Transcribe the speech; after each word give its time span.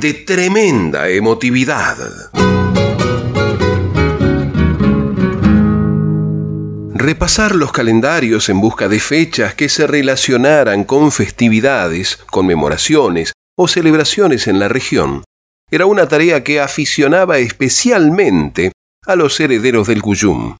de 0.00 0.12
tremenda 0.12 1.08
emotividad. 1.08 1.96
Repasar 6.92 7.54
los 7.54 7.72
calendarios 7.72 8.48
en 8.50 8.60
busca 8.60 8.88
de 8.88 9.00
fechas 9.00 9.54
que 9.54 9.68
se 9.68 9.86
relacionaran 9.86 10.84
con 10.84 11.12
festividades, 11.12 12.16
conmemoraciones 12.30 13.32
o 13.56 13.68
celebraciones 13.68 14.48
en 14.48 14.58
la 14.58 14.68
región 14.68 15.24
era 15.70 15.86
una 15.86 16.06
tarea 16.06 16.44
que 16.44 16.60
aficionaba 16.60 17.38
especialmente 17.38 18.72
a 19.06 19.16
los 19.16 19.40
herederos 19.40 19.86
del 19.86 20.02
Cuyum. 20.02 20.56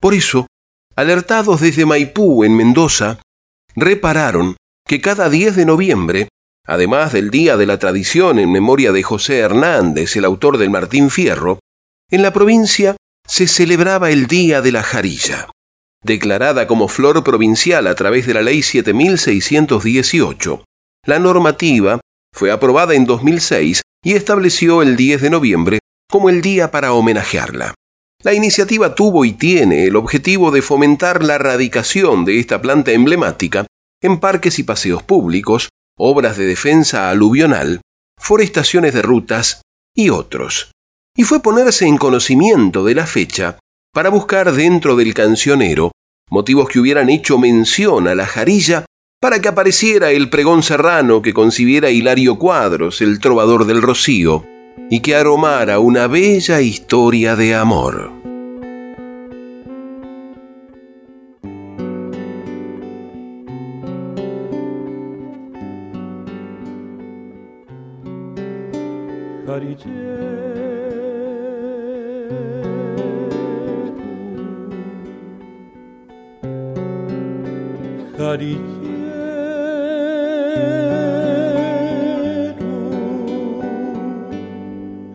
Por 0.00 0.12
eso, 0.14 0.46
alertados 0.94 1.60
desde 1.60 1.86
Maipú 1.86 2.44
en 2.44 2.54
Mendoza, 2.54 3.18
repararon 3.74 4.56
que 4.86 5.00
cada 5.00 5.30
10 5.30 5.56
de 5.56 5.64
noviembre, 5.64 6.28
además 6.66 7.12
del 7.12 7.30
Día 7.30 7.56
de 7.56 7.66
la 7.66 7.78
Tradición 7.78 8.38
en 8.38 8.50
memoria 8.50 8.92
de 8.92 9.02
José 9.02 9.38
Hernández, 9.38 10.16
el 10.16 10.24
autor 10.24 10.58
del 10.58 10.70
Martín 10.70 11.10
Fierro, 11.10 11.58
en 12.10 12.22
la 12.22 12.32
provincia 12.32 12.96
se 13.26 13.46
celebraba 13.46 14.10
el 14.10 14.26
Día 14.26 14.62
de 14.62 14.72
la 14.72 14.82
Jarilla, 14.82 15.48
declarada 16.02 16.66
como 16.66 16.88
flor 16.88 17.22
provincial 17.24 17.86
a 17.86 17.94
través 17.94 18.26
de 18.26 18.34
la 18.34 18.42
Ley 18.42 18.62
7618. 18.62 20.64
La 21.06 21.18
normativa 21.18 22.00
fue 22.34 22.50
aprobada 22.50 22.94
en 22.94 23.04
2006 23.04 23.82
y 24.04 24.12
estableció 24.12 24.82
el 24.82 24.96
10 24.96 25.22
de 25.22 25.30
noviembre 25.30 25.78
como 26.10 26.28
el 26.28 26.42
día 26.42 26.70
para 26.70 26.92
homenajearla. 26.92 27.74
La 28.22 28.32
iniciativa 28.32 28.94
tuvo 28.94 29.24
y 29.24 29.32
tiene 29.32 29.84
el 29.84 29.96
objetivo 29.96 30.50
de 30.50 30.62
fomentar 30.62 31.22
la 31.22 31.34
erradicación 31.34 32.24
de 32.24 32.38
esta 32.38 32.60
planta 32.60 32.92
emblemática 32.92 33.66
en 34.00 34.20
parques 34.20 34.58
y 34.58 34.62
paseos 34.62 35.02
públicos, 35.02 35.68
obras 35.98 36.36
de 36.36 36.46
defensa 36.46 37.10
aluvional, 37.10 37.80
forestaciones 38.18 38.94
de 38.94 39.02
rutas 39.02 39.62
y 39.94 40.10
otros. 40.10 40.72
Y 41.16 41.24
fue 41.24 41.40
ponerse 41.40 41.86
en 41.86 41.96
conocimiento 41.96 42.84
de 42.84 42.94
la 42.94 43.06
fecha 43.06 43.58
para 43.92 44.08
buscar 44.08 44.52
dentro 44.52 44.96
del 44.96 45.14
cancionero 45.14 45.92
motivos 46.30 46.68
que 46.68 46.80
hubieran 46.80 47.10
hecho 47.10 47.38
mención 47.38 48.08
a 48.08 48.14
la 48.14 48.26
jarilla 48.26 48.86
para 49.20 49.40
que 49.40 49.48
apareciera 49.48 50.10
el 50.10 50.28
pregón 50.28 50.62
serrano 50.62 51.22
que 51.22 51.32
concibiera 51.32 51.90
Hilario 51.90 52.38
Cuadros, 52.38 53.00
el 53.00 53.20
trovador 53.20 53.66
del 53.66 53.80
Rocío, 53.80 54.44
y 54.90 55.00
que 55.00 55.14
aromara 55.14 55.78
una 55.78 56.08
bella 56.08 56.60
historia 56.60 57.36
de 57.36 57.54
amor. 57.54 58.23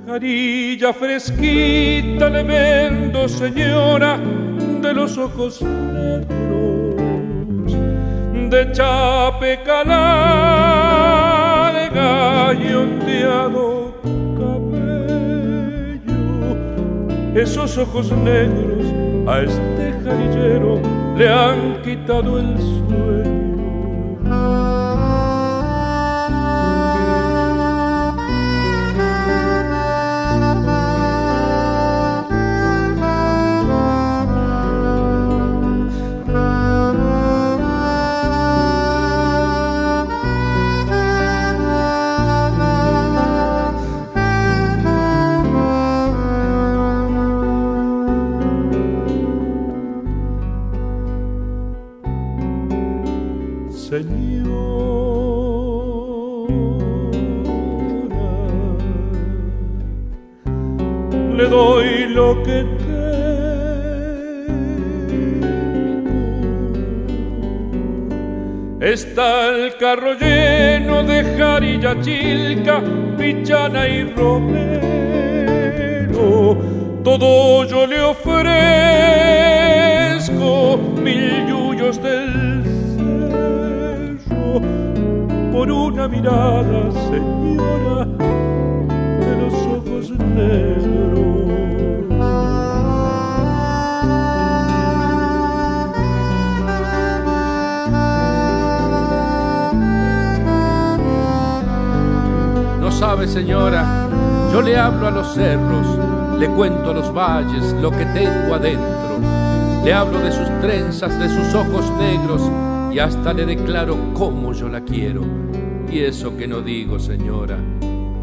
Jarilla 0.07 0.94
fresquita 0.94 2.29
le 2.29 2.44
vendo, 2.44 3.28
señora, 3.28 4.17
de 4.81 4.94
los 4.94 5.17
ojos 5.17 5.61
negros, 5.61 6.95
de 8.49 8.72
chape 8.72 9.59
calarga 9.66 9.94
y 12.53 12.73
ondeado 12.73 13.78
Esos 17.39 17.77
ojos 17.77 18.11
negros 18.11 18.85
a 19.25 19.39
este 19.44 19.94
jarillero 20.03 20.81
le 21.16 21.29
han 21.29 21.81
quitado 21.83 22.38
el 22.38 22.57
sueño 22.57 22.78
carro 69.79 70.13
lleno 70.13 71.03
de 71.03 71.23
jarilla 71.38 72.00
chilca, 72.01 72.84
pichana 73.17 73.88
y 73.88 74.03
romero. 74.13 74.90
Todo 77.01 77.63
yo 77.63 77.88
le 77.88 78.01
ofrezco 78.01 78.38
mil 81.01 81.47
yuyos 81.47 82.03
del 82.03 82.67
cerro 84.28 84.62
por 85.53 85.72
una 85.72 86.09
mirada, 86.09 86.91
señora, 87.09 87.98
le 104.69 104.78
hablo 104.78 105.07
a 105.07 105.12
los 105.12 105.34
cerros, 105.34 105.88
le 106.38 106.47
cuento 106.50 106.91
a 106.91 106.94
los 106.94 107.12
valles 107.12 107.74
lo 107.81 107.90
que 107.90 108.06
tengo 108.06 108.53
adentro. 108.53 109.18
Le 109.84 109.91
hablo 109.91 110.19
de 110.19 110.31
sus 110.31 110.47
trenzas, 110.62 111.19
de 111.19 111.28
sus 111.28 111.56
ojos 111.56 111.91
negros 111.97 112.44
y 112.94 113.00
hasta 113.00 113.34
le 113.34 113.47
declaro 113.47 113.97
cómo 114.13 114.53
yo 114.53 114.69
la 114.69 114.81
quiero. 114.81 115.24
Y 115.91 116.02
eso 116.02 116.38
que 116.38 116.47
no 116.47 116.62
digo, 116.62 117.00
señora, 117.00 117.58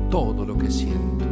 todo 0.09 0.45
lo 0.45 0.56
que 0.56 0.70
siento. 0.70 1.25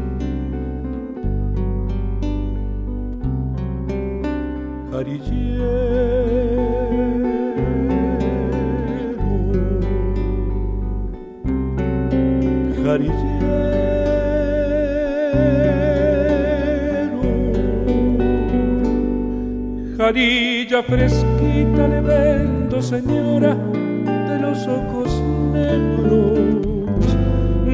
Fresquita 20.87 21.88
le 21.88 22.00
vendo, 22.00 22.81
señora, 22.81 23.55
de 23.55 24.38
los 24.38 24.64
ojos 24.69 25.08
negros, 25.52 26.64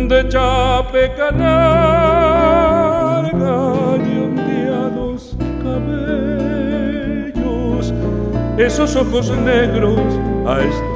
de 0.08 0.28
chape 0.28 1.12
canarga 1.16 1.36
y 3.98 4.18
ondeados 4.24 5.36
cabellos. 5.62 6.24
Esos 8.56 8.96
ojos 8.96 9.30
negros 9.44 10.00
a 10.46 10.60
este 10.62 10.89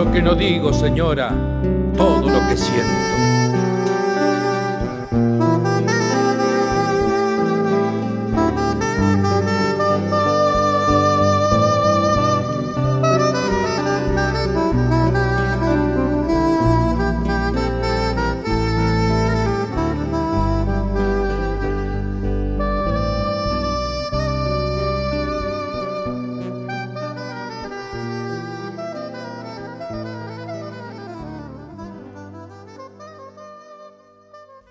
eso 0.00 0.12
que 0.12 0.22
no 0.22 0.34
digo, 0.34 0.72
señora, 0.72 1.30
todo 1.96 2.30
lo 2.30 2.48
que 2.48 2.56
siento. 2.56 3.29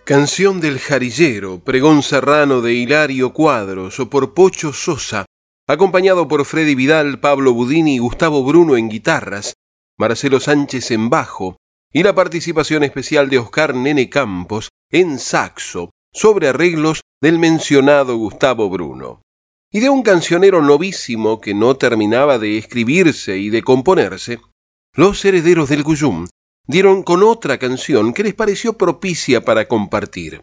Canción 0.10 0.60
del 0.60 0.80
Jarillero, 0.80 1.64
pregón 1.64 2.02
serrano 2.02 2.62
de 2.62 2.74
Hilario 2.74 3.32
Cuadros 3.32 4.00
o 4.00 4.10
por 4.10 4.34
Pocho 4.34 4.74
Sosa, 4.74 5.26
acompañado 5.68 6.28
por 6.28 6.46
Freddy 6.46 6.74
Vidal, 6.74 7.20
Pablo 7.20 7.54
Budini 7.54 7.94
y 7.94 8.00
Gustavo 8.00 8.44
Bruno 8.44 8.76
en 8.76 8.90
guitarras, 8.90 9.54
Marcelo 10.00 10.40
Sánchez 10.40 10.90
en 10.90 11.12
bajo 11.12 11.58
y 11.94 12.02
la 12.02 12.16
participación 12.16 12.84
especial 12.84 13.30
de 13.30 13.38
Oscar 13.38 13.76
Nene 13.76 14.10
Campos 14.10 14.70
en 14.90 15.20
saxo 15.20 15.92
sobre 16.12 16.48
arreglos 16.48 17.02
del 17.22 17.38
mencionado 17.38 18.18
Gustavo 18.18 18.68
Bruno. 18.68 19.22
Y 19.72 19.80
de 19.80 19.92
un 19.92 20.02
cancionero 20.02 20.64
novísimo 20.64 21.40
que 21.40 21.54
no 21.54 21.76
terminaba 21.76 22.40
de 22.40 22.58
escribirse 22.58 23.38
y 23.38 23.52
de 23.52 23.62
componerse, 23.62 24.40
Los 24.96 25.24
Herederos 25.24 25.70
del 25.70 25.84
Cuyum 25.84 26.26
dieron 26.70 27.02
con 27.02 27.24
otra 27.24 27.58
canción 27.58 28.14
que 28.14 28.22
les 28.22 28.36
pareció 28.36 28.74
propicia 28.74 29.42
para 29.42 29.68
compartir, 29.68 30.42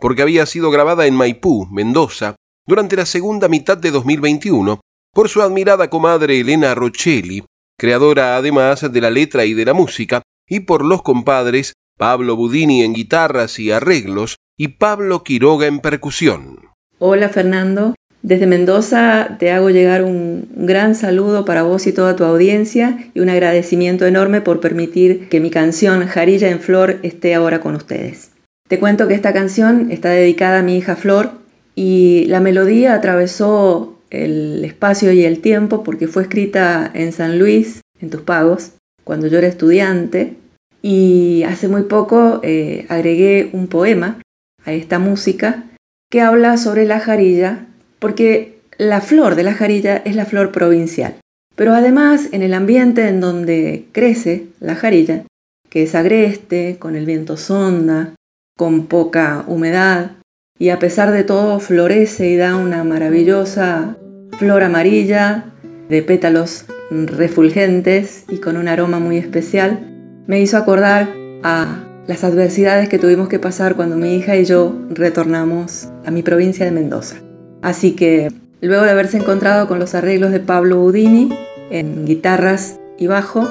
porque 0.00 0.22
había 0.22 0.44
sido 0.44 0.72
grabada 0.72 1.06
en 1.06 1.14
Maipú, 1.14 1.68
Mendoza, 1.70 2.34
durante 2.66 2.96
la 2.96 3.06
segunda 3.06 3.46
mitad 3.46 3.78
de 3.78 3.92
2021 3.92 4.80
por 5.14 5.28
su 5.28 5.40
admirada 5.40 5.88
comadre 5.88 6.40
Elena 6.40 6.74
Rochelli, 6.74 7.44
creadora 7.78 8.36
además 8.36 8.92
de 8.92 9.00
la 9.00 9.10
letra 9.10 9.44
y 9.44 9.54
de 9.54 9.64
la 9.64 9.72
música, 9.72 10.22
y 10.48 10.60
por 10.60 10.84
los 10.84 11.02
compadres 11.02 11.74
Pablo 11.96 12.34
Budini 12.34 12.82
en 12.82 12.92
guitarras 12.92 13.60
y 13.60 13.70
arreglos 13.70 14.38
y 14.56 14.68
Pablo 14.78 15.22
Quiroga 15.22 15.68
en 15.68 15.78
percusión. 15.78 16.58
Hola 16.98 17.28
Fernando, 17.28 17.94
desde 18.28 18.46
Mendoza 18.46 19.36
te 19.38 19.52
hago 19.52 19.70
llegar 19.70 20.04
un 20.04 20.46
gran 20.54 20.94
saludo 20.94 21.46
para 21.46 21.62
vos 21.62 21.86
y 21.86 21.94
toda 21.94 22.14
tu 22.14 22.24
audiencia 22.24 23.10
y 23.14 23.20
un 23.20 23.30
agradecimiento 23.30 24.04
enorme 24.04 24.42
por 24.42 24.60
permitir 24.60 25.30
que 25.30 25.40
mi 25.40 25.50
canción 25.50 26.06
Jarilla 26.06 26.50
en 26.50 26.60
Flor 26.60 26.98
esté 27.02 27.34
ahora 27.34 27.60
con 27.60 27.74
ustedes. 27.74 28.32
Te 28.68 28.78
cuento 28.78 29.08
que 29.08 29.14
esta 29.14 29.32
canción 29.32 29.90
está 29.90 30.10
dedicada 30.10 30.58
a 30.58 30.62
mi 30.62 30.76
hija 30.76 30.94
Flor 30.94 31.30
y 31.74 32.26
la 32.26 32.40
melodía 32.40 32.92
atravesó 32.92 33.98
el 34.10 34.62
espacio 34.62 35.10
y 35.10 35.24
el 35.24 35.40
tiempo 35.40 35.82
porque 35.82 36.06
fue 36.06 36.24
escrita 36.24 36.90
en 36.92 37.12
San 37.12 37.38
Luis, 37.38 37.80
en 37.98 38.10
tus 38.10 38.20
pagos, 38.20 38.72
cuando 39.04 39.26
yo 39.28 39.38
era 39.38 39.46
estudiante 39.46 40.34
y 40.82 41.44
hace 41.44 41.66
muy 41.66 41.84
poco 41.84 42.40
eh, 42.42 42.84
agregué 42.90 43.48
un 43.54 43.68
poema 43.68 44.20
a 44.66 44.74
esta 44.74 44.98
música 44.98 45.64
que 46.10 46.20
habla 46.20 46.58
sobre 46.58 46.84
la 46.84 47.00
jarilla 47.00 47.64
porque 47.98 48.58
la 48.78 49.00
flor 49.00 49.34
de 49.34 49.42
la 49.42 49.54
jarilla 49.54 49.96
es 49.96 50.14
la 50.16 50.24
flor 50.24 50.52
provincial. 50.52 51.16
Pero 51.56 51.74
además, 51.74 52.28
en 52.32 52.42
el 52.42 52.54
ambiente 52.54 53.08
en 53.08 53.20
donde 53.20 53.86
crece 53.92 54.46
la 54.60 54.76
jarilla, 54.76 55.24
que 55.68 55.82
es 55.82 55.94
agreste, 55.94 56.76
con 56.78 56.94
el 56.94 57.04
viento 57.04 57.36
sonda, 57.36 58.14
con 58.56 58.86
poca 58.86 59.44
humedad, 59.48 60.12
y 60.58 60.70
a 60.70 60.78
pesar 60.78 61.12
de 61.12 61.24
todo 61.24 61.60
florece 61.60 62.28
y 62.28 62.36
da 62.36 62.56
una 62.56 62.84
maravillosa 62.84 63.96
flor 64.38 64.62
amarilla 64.62 65.52
de 65.88 66.02
pétalos 66.02 66.64
refulgentes 66.90 68.24
y 68.28 68.38
con 68.38 68.56
un 68.56 68.68
aroma 68.68 68.98
muy 68.98 69.18
especial, 69.18 69.80
me 70.26 70.40
hizo 70.40 70.56
acordar 70.56 71.08
a 71.42 71.84
las 72.06 72.24
adversidades 72.24 72.88
que 72.88 72.98
tuvimos 72.98 73.28
que 73.28 73.38
pasar 73.38 73.76
cuando 73.76 73.96
mi 73.96 74.14
hija 74.16 74.36
y 74.36 74.44
yo 74.44 74.74
retornamos 74.90 75.88
a 76.04 76.10
mi 76.10 76.22
provincia 76.22 76.64
de 76.64 76.72
Mendoza. 76.72 77.16
Así 77.62 77.92
que 77.92 78.32
luego 78.60 78.84
de 78.84 78.90
haberse 78.90 79.18
encontrado 79.18 79.66
con 79.68 79.78
los 79.78 79.94
arreglos 79.94 80.30
de 80.30 80.40
Pablo 80.40 80.82
Udini 80.82 81.30
en 81.70 82.06
guitarras 82.06 82.78
y 82.98 83.06
bajo 83.06 83.46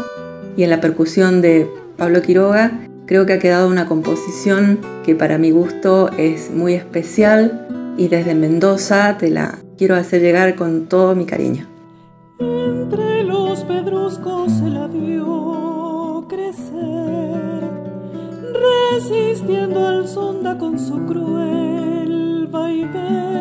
y 0.56 0.64
en 0.64 0.70
la 0.70 0.82
percusión 0.82 1.42
de 1.42 1.70
Pablo 1.98 2.22
Quiroga, 2.22 2.72
creo 3.06 3.26
que 3.26 3.34
ha 3.34 3.40
quedado 3.40 3.68
una 3.70 3.88
composición 3.88 4.80
que 5.06 5.16
para 5.16 5.38
mi 5.38 5.52
gusto 5.52 6.10
es 6.18 6.52
muy 6.52 6.74
especial 6.74 7.96
y 7.98 8.08
desde 8.08 8.36
Mendoza 8.36 9.18
te 9.18 9.30
la 9.30 9.60
quiero 9.78 9.96
hacer 9.96 10.22
llegar 10.22 10.56
con 10.56 10.88
todo 10.88 11.16
mi 11.16 11.26
cariño. 11.26 11.68
Entre 12.40 13.24
los 13.24 13.64
pedruscos 13.64 14.52
se 14.54 14.70
la 14.70 14.88
vio 14.88 16.26
crecer, 16.30 17.64
resistiendo 18.94 19.88
al 19.88 20.08
sonda 20.08 20.58
con 20.58 20.80
su 20.80 21.06
cruel 21.06 22.48
vaivén 22.52 23.37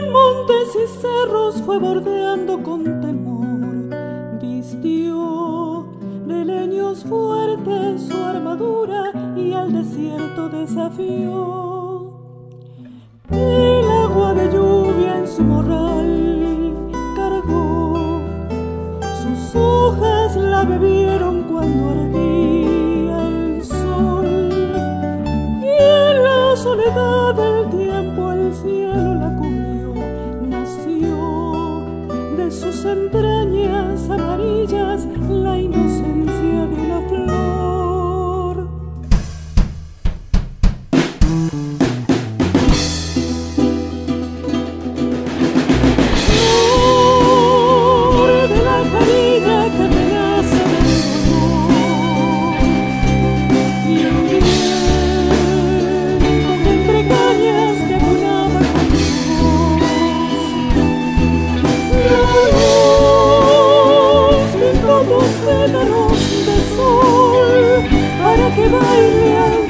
en 0.00 0.12
montes 0.12 0.76
y 0.76 0.86
cerros 1.00 1.62
fue 1.62 1.78
bordeando 1.78 2.62
con 2.62 2.84
temor, 3.00 4.38
vistió 4.40 5.86
de 6.26 6.44
leños 6.44 7.04
fuertes 7.04 8.02
su 8.08 8.16
armadura 8.16 9.12
y 9.36 9.52
al 9.52 9.72
desierto 9.72 10.48
desafió. 10.48 12.12
El 13.30 13.90
agua 13.90 14.34
de 14.34 14.52
lluvia 14.52 15.18
en 15.18 15.28
su 15.28 15.42
morral 15.42 16.74
cargó, 17.16 18.20
sus 19.22 19.54
hojas 19.54 20.36
la 20.36 20.64
bebieron 20.64 21.44
cuando 21.44 21.90
ardía 21.90 23.28
el 23.28 23.64
sol. 23.64 24.50
Y 25.62 25.82
en 25.82 26.24
la 26.24 26.56
soledad 26.56 27.49
entrañas 32.92 34.10
amarillas 34.10 35.06
la 35.28 35.58
inocencia 35.58 35.89
pétalos 65.44 66.20
de 66.46 66.56
sol 66.76 67.84
para 68.22 68.50
que 68.54 68.68
baile 68.68 69.69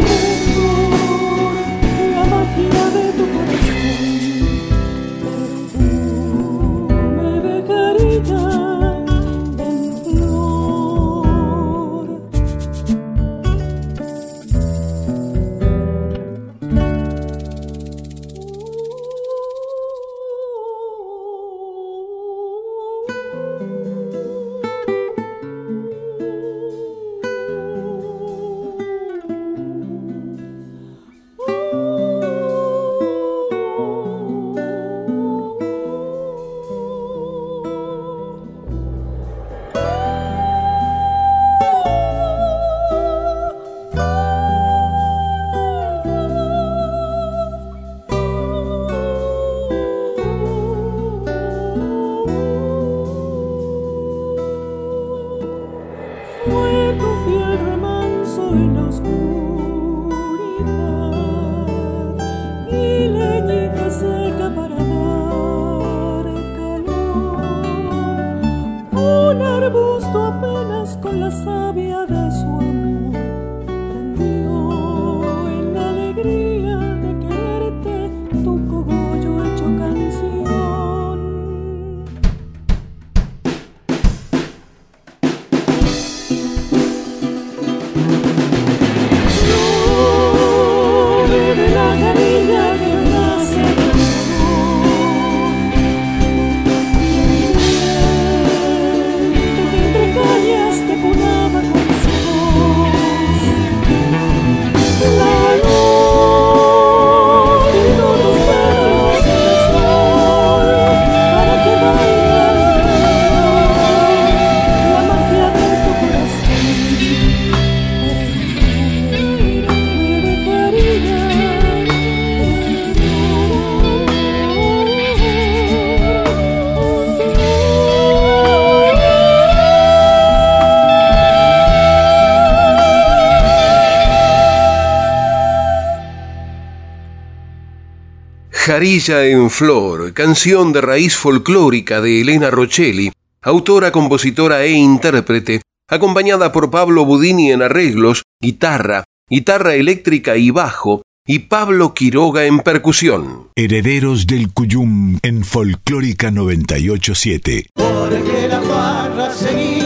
En 138.82 139.50
Flor, 139.50 140.14
canción 140.14 140.72
de 140.72 140.80
raíz 140.80 141.14
folclórica 141.14 142.00
de 142.00 142.22
Elena 142.22 142.50
Rochelli, 142.50 143.12
autora, 143.42 143.92
compositora 143.92 144.64
e 144.64 144.70
intérprete, 144.70 145.60
acompañada 145.86 146.50
por 146.50 146.70
Pablo 146.70 147.04
Budini 147.04 147.52
en 147.52 147.60
arreglos, 147.60 148.22
guitarra, 148.40 149.04
guitarra 149.28 149.74
eléctrica 149.74 150.38
y 150.38 150.50
bajo, 150.50 151.02
y 151.26 151.40
Pablo 151.40 151.92
Quiroga 151.92 152.46
en 152.46 152.60
percusión. 152.60 153.50
Herederos 153.54 154.26
del 154.26 154.50
Cuyum 154.50 155.18
en 155.22 155.44
Folclórica 155.44 156.30
987. 156.30 157.66
Porque 157.74 158.48
la 158.48 158.62
farra 158.62 159.30
seguía 159.30 159.79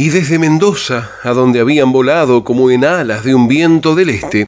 Y 0.00 0.08
desde 0.08 0.38
Mendoza, 0.38 1.10
a 1.22 1.34
donde 1.34 1.60
habían 1.60 1.92
volado 1.92 2.42
como 2.42 2.70
en 2.70 2.86
alas 2.86 3.22
de 3.22 3.34
un 3.34 3.48
viento 3.48 3.94
del 3.94 4.08
este, 4.08 4.46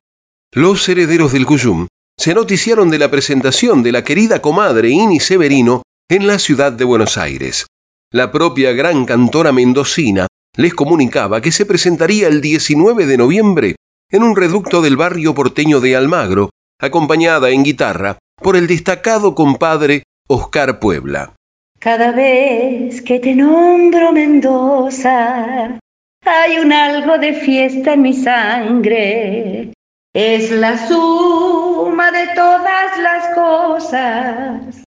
los 0.51 0.89
herederos 0.89 1.33
del 1.33 1.45
Cuyum 1.45 1.89
se 2.19 2.33
noticiaron 2.33 2.89
de 2.89 2.99
la 2.99 3.11
presentación 3.11 3.83
de 3.83 3.93
la 3.93 4.03
querida 4.03 4.41
comadre 4.41 4.89
Ini 4.89 5.21
Severino 5.21 5.83
en 6.09 6.27
la 6.27 6.39
ciudad 6.39 6.73
de 6.73 6.85
Buenos 6.85 7.19
Aires. 7.19 7.67
La 8.11 8.33
propia 8.33 8.73
gran 8.73 9.05
cantora 9.05 9.53
mendocina 9.53 10.27
les 10.57 10.73
comunicaba 10.73 11.43
que 11.43 11.53
se 11.53 11.67
presentaría 11.67 12.29
el 12.29 12.41
19 12.41 13.05
de 13.05 13.19
noviembre 13.19 13.77
en 14.11 14.23
un 14.23 14.35
reducto 14.35 14.81
del 14.81 14.97
barrio 14.97 15.35
porteño 15.35 15.81
de 15.81 15.97
Almagro, 15.97 16.49
acompañada 16.81 17.51
en 17.51 17.63
guitarra 17.63 18.17
por 18.43 18.57
el 18.57 18.67
destacado 18.67 19.35
compadre 19.35 20.05
Oscar 20.29 20.79
Puebla. 20.79 21.35
Cada 21.83 22.13
vez 22.13 23.03
que 23.03 23.19
te 23.19 23.35
nombro 23.35 24.13
Mendoza, 24.13 25.81
hay 26.25 26.59
un 26.61 26.73
algo 26.73 27.19
de 27.19 27.33
fiesta 27.33 27.95
en 27.95 28.03
mi 28.03 28.13
sangre. 28.13 29.73
Es 30.15 30.53
la 30.53 30.79
suma 30.87 32.13
de 32.13 32.29
todas 32.37 32.99
las 33.01 33.35
cosas 33.35 34.85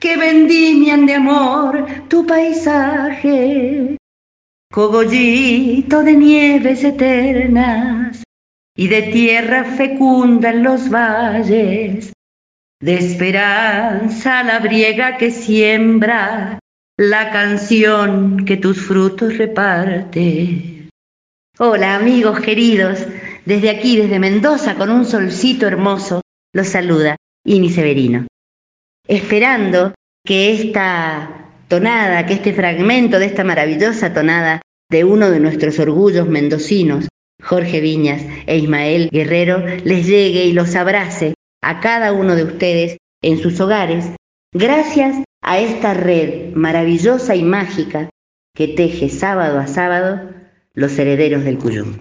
que 0.00 0.16
vendimian 0.16 1.04
de 1.04 1.14
amor 1.14 1.84
tu 2.06 2.24
paisaje. 2.24 3.96
Cogollito 4.72 6.04
de 6.04 6.14
nieves 6.14 6.84
eternas 6.84 8.22
y 8.76 8.86
de 8.86 9.02
tierra 9.02 9.64
fecunda 9.64 10.50
en 10.50 10.62
los 10.62 10.88
valles 10.88 12.12
de 12.80 12.94
esperanza 12.94 14.42
la 14.42 14.58
briega 14.58 15.18
que 15.18 15.30
siembra, 15.30 16.58
la 16.96 17.30
canción 17.30 18.44
que 18.46 18.56
tus 18.56 18.80
frutos 18.80 19.36
reparte. 19.36 20.88
Hola 21.58 21.96
amigos 21.96 22.40
queridos, 22.40 23.06
desde 23.44 23.68
aquí, 23.68 23.98
desde 23.98 24.18
Mendoza, 24.18 24.76
con 24.76 24.90
un 24.90 25.04
solcito 25.04 25.66
hermoso, 25.66 26.22
los 26.54 26.68
saluda 26.68 27.16
Ini 27.44 27.68
Severino. 27.68 28.26
Esperando 29.06 29.92
que 30.24 30.52
esta 30.52 31.48
tonada, 31.68 32.24
que 32.24 32.34
este 32.34 32.54
fragmento 32.54 33.18
de 33.18 33.26
esta 33.26 33.44
maravillosa 33.44 34.14
tonada 34.14 34.62
de 34.90 35.04
uno 35.04 35.30
de 35.30 35.40
nuestros 35.40 35.78
orgullos 35.78 36.28
mendocinos, 36.28 37.08
Jorge 37.42 37.80
Viñas 37.80 38.22
e 38.46 38.56
Ismael 38.56 39.10
Guerrero, 39.12 39.62
les 39.84 40.06
llegue 40.06 40.46
y 40.46 40.52
los 40.54 40.74
abrace 40.76 41.34
a 41.62 41.80
cada 41.80 42.12
uno 42.12 42.34
de 42.34 42.44
ustedes 42.44 42.96
en 43.22 43.38
sus 43.38 43.60
hogares, 43.60 44.06
gracias 44.52 45.24
a 45.42 45.58
esta 45.58 45.94
red 45.94 46.54
maravillosa 46.54 47.34
y 47.34 47.42
mágica 47.42 48.10
que 48.54 48.68
teje 48.68 49.08
sábado 49.08 49.58
a 49.58 49.66
sábado 49.66 50.30
los 50.74 50.98
herederos 50.98 51.44
del 51.44 51.58
Cuyum. 51.58 52.00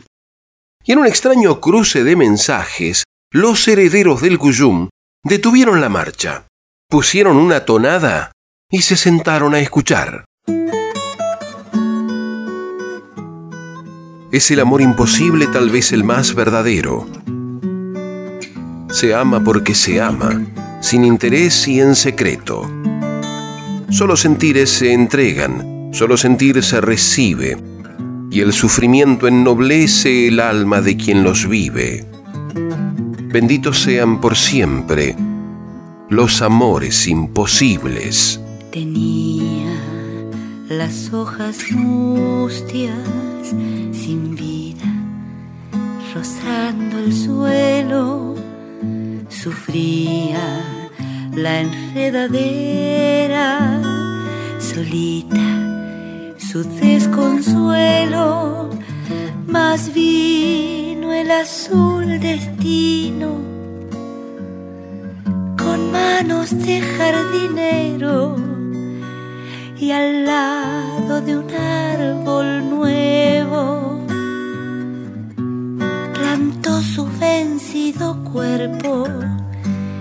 Y 0.85 0.93
en 0.93 0.99
un 0.99 1.07
extraño 1.07 1.59
cruce 1.59 2.03
de 2.03 2.15
mensajes, 2.15 3.03
los 3.31 3.67
herederos 3.67 4.21
del 4.21 4.39
Cuyum 4.39 4.89
detuvieron 5.23 5.81
la 5.81 5.89
marcha, 5.89 6.47
pusieron 6.89 7.37
una 7.37 7.65
tonada 7.65 8.31
y 8.71 8.81
se 8.81 8.95
sentaron 8.95 9.53
a 9.53 9.59
escuchar. 9.59 10.25
Es 14.31 14.51
el 14.51 14.59
amor 14.59 14.81
imposible 14.81 15.47
tal 15.47 15.69
vez 15.69 15.91
el 15.91 16.03
más 16.03 16.35
verdadero 16.35 17.07
se 18.91 19.13
ama 19.13 19.43
porque 19.43 19.75
se 19.75 20.01
ama, 20.01 20.45
sin 20.81 21.05
interés 21.05 21.67
y 21.67 21.79
en 21.79 21.95
secreto. 21.95 22.69
Solo 23.89 24.15
sentires 24.15 24.69
se 24.69 24.93
entregan, 24.93 25.89
solo 25.93 26.17
sentir 26.17 26.61
se 26.63 26.81
recibe, 26.81 27.57
y 28.31 28.41
el 28.41 28.53
sufrimiento 28.53 29.27
ennoblece 29.27 30.27
el 30.27 30.39
alma 30.39 30.81
de 30.81 30.97
quien 30.97 31.23
los 31.23 31.47
vive. 31.47 32.05
Benditos 33.31 33.79
sean 33.79 34.19
por 34.21 34.35
siempre 34.35 35.15
los 36.09 36.41
amores 36.41 37.07
imposibles. 37.07 38.39
Tenía 38.71 39.73
las 40.69 41.13
hojas 41.13 41.71
mustias 41.71 42.97
sin 43.91 44.35
vida, 44.35 44.85
rozando 46.13 46.99
el 46.99 47.13
suelo 47.13 48.38
sufría 49.43 50.63
la 51.33 51.61
enredadera 51.61 53.47
solita 54.59 55.47
su 56.37 56.63
desconsuelo 56.63 58.69
más 59.47 59.93
vino 59.93 61.13
el 61.13 61.31
azul 61.31 62.19
destino 62.19 63.37
con 65.57 65.91
manos 65.91 66.49
de 66.65 66.81
jardinero 66.81 68.35
y 69.77 69.91
al 69.91 70.25
lado 70.25 71.21
de 71.21 71.37
un 71.37 71.49
árbol 71.51 72.69
nuevo 72.69 73.28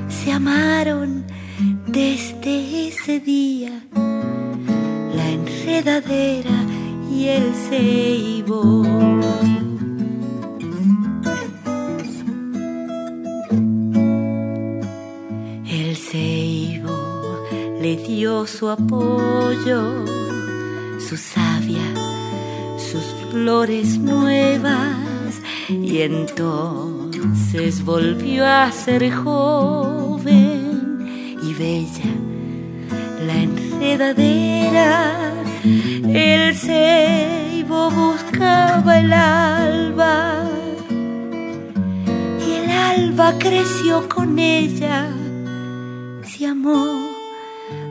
se 0.08 0.32
amaron 0.32 1.24
desde 1.86 2.88
ese 2.88 3.20
día 3.20 3.70
la 5.14 5.30
enredadera 5.30 6.66
y 7.08 7.28
el 7.28 7.54
ceibo. 7.54 8.82
El 15.70 15.96
ceibo 15.96 17.46
le 17.80 17.96
dio 17.96 18.44
su 18.44 18.70
apoyo, 18.70 20.04
su 20.98 21.16
savia, 21.16 21.94
sus 22.76 23.04
flores 23.30 23.98
nuevas 23.98 25.36
y 25.68 25.98
entonces 26.00 26.87
volvió 27.84 28.46
a 28.46 28.70
ser 28.70 29.10
joven 29.10 30.56
y 31.42 31.54
bella 31.54 32.14
la 33.26 33.34
enredadera. 33.42 35.34
El 35.64 36.54
ceibo 36.54 37.90
buscaba 37.90 39.00
el 39.00 39.12
alba 39.12 40.44
y 42.46 42.52
el 42.52 42.70
alba 42.70 43.34
creció 43.38 44.08
con 44.08 44.38
ella. 44.38 45.08
Se 46.22 46.46
amó 46.46 46.86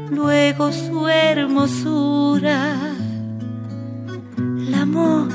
luego 0.09 0.71
su 0.71 1.09
hermosura. 1.09 2.73
La 4.69 4.83
amó 4.83 5.27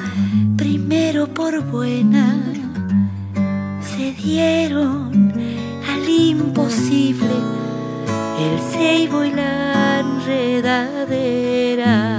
primero 0.57 1.29
por 1.29 1.63
buena. 1.71 2.42
Se 4.03 4.11
dieron 4.15 5.33
al 5.89 6.09
imposible 6.09 7.31
el 8.41 8.59
ceibo 8.73 9.25
y 9.25 9.31
la 9.31 10.01
enredadera. 10.01 12.12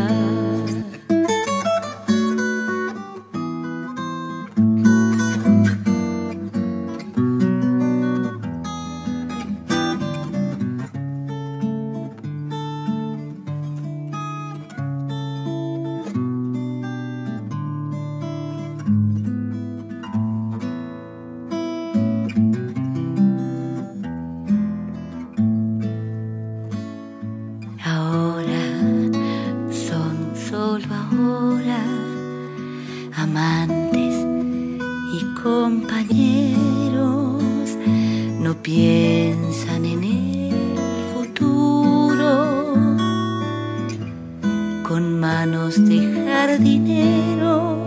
Manos 45.77 45.89
de 45.89 46.25
jardinero 46.25 47.85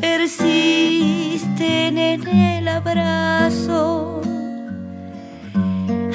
persisten 0.00 1.98
en 1.98 2.26
el 2.28 2.68
abrazo 2.68 4.20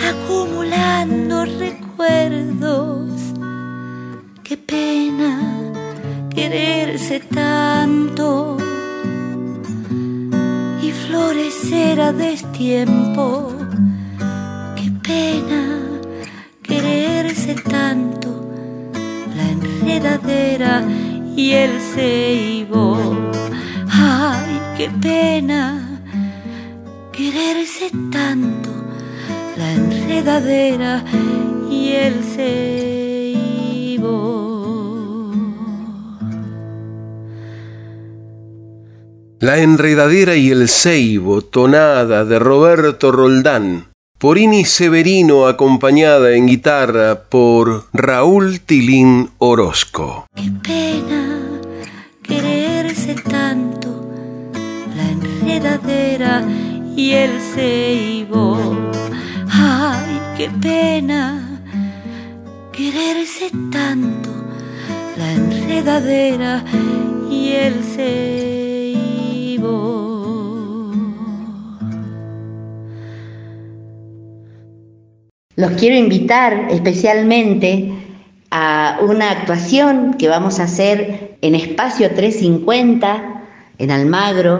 acumulando 0.10 1.45
recuerdos 1.45 3.10
qué 4.43 4.58
pena 4.58 5.74
quererse 6.34 7.19
tanto 7.19 8.58
y 10.82 10.91
florecer 10.91 12.02
a 12.02 12.12
destiempo. 12.12 13.52
Qué 14.76 14.91
pena 15.04 15.44
y 21.36 21.52
el 21.52 21.80
ceibo. 21.80 22.98
Ay, 23.89 24.60
qué 24.78 24.89
pena 25.02 26.02
quererse 27.12 27.91
tanto, 28.12 28.70
la 29.58 29.74
enredadera 29.74 31.04
y 31.70 31.91
el 31.94 32.24
ceibo. 32.24 32.46
La 39.39 39.58
enredadera 39.60 40.36
y 40.36 40.52
el 40.52 40.70
ceibo, 40.70 41.41
tonada 41.41 42.26
de 42.26 42.39
Roberto 42.39 43.12
Roldán. 43.12 43.94
Por 44.17 44.38
Ini 44.38 44.63
Severino 44.63 45.45
acompañada 45.45 46.38
en 46.38 46.47
guitarra 46.47 47.23
por 47.23 47.88
Raúl 47.91 48.62
Tilín 48.62 49.30
Orozco. 49.39 50.25
Qué 50.34 50.49
pena 50.63 51.38
quererse 52.23 53.15
tanto, 53.15 54.10
la 54.95 55.10
enredadera 55.12 56.47
y 56.95 57.12
el 57.12 57.41
ceibo. 57.41 58.58
Ay, 59.51 60.21
qué 60.38 60.49
pena 60.62 61.62
quererse 62.71 63.51
tanto, 63.69 64.30
la 65.17 65.34
enredadera 65.34 66.63
y 67.30 67.51
el 67.51 67.84
ceibo. 67.84 68.86
Los 75.58 75.72
quiero 75.72 75.96
invitar 75.96 76.68
especialmente 76.70 77.94
a 78.52 79.00
una 79.02 79.32
actuación 79.32 80.15
que 80.15 80.28
vamos 80.28 80.60
a 80.60 80.63
hacer 80.63 81.38
en 81.41 81.56
Espacio 81.56 82.10
350, 82.13 83.44
en 83.78 83.91
Almagro, 83.91 84.60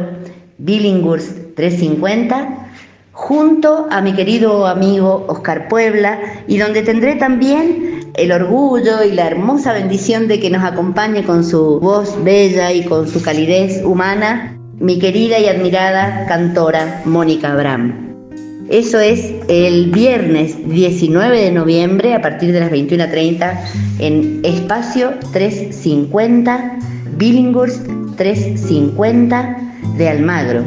Billinghurst 0.58 1.56
350, 1.56 2.70
junto 3.12 3.88
a 3.92 4.00
mi 4.00 4.14
querido 4.14 4.68
amigo 4.68 5.26
Oscar 5.28 5.68
Puebla, 5.68 6.18
y 6.48 6.60
donde 6.60 6.82
tendré 6.82 7.16
también 7.16 8.12
el 8.14 8.32
orgullo 8.32 9.04
y 9.04 9.12
la 9.12 9.28
hermosa 9.28 9.74
bendición 9.74 10.30
de 10.30 10.40
que 10.40 10.50
nos 10.50 10.64
acompañe 10.64 11.26
con 11.26 11.44
su 11.44 11.82
voz 11.82 12.24
bella 12.24 12.72
y 12.72 12.86
con 12.86 13.06
su 13.10 13.22
calidez 13.22 13.84
humana 13.84 14.58
mi 14.80 14.98
querida 14.98 15.40
y 15.40 15.48
admirada 15.48 16.26
cantora 16.28 17.02
Mónica 17.04 17.52
Abraham. 17.52 18.15
Eso 18.70 19.00
es 19.00 19.32
el 19.48 19.92
viernes 19.92 20.58
19 20.68 21.40
de 21.40 21.52
noviembre 21.52 22.16
a 22.16 22.22
partir 22.22 22.52
de 22.52 22.60
las 22.60 22.72
21.30 22.72 23.60
en 24.00 24.40
Espacio 24.44 25.14
350, 25.32 26.80
Billinghurst 27.16 27.88
350 28.18 29.58
de 29.98 30.10
Almagro. 30.10 30.64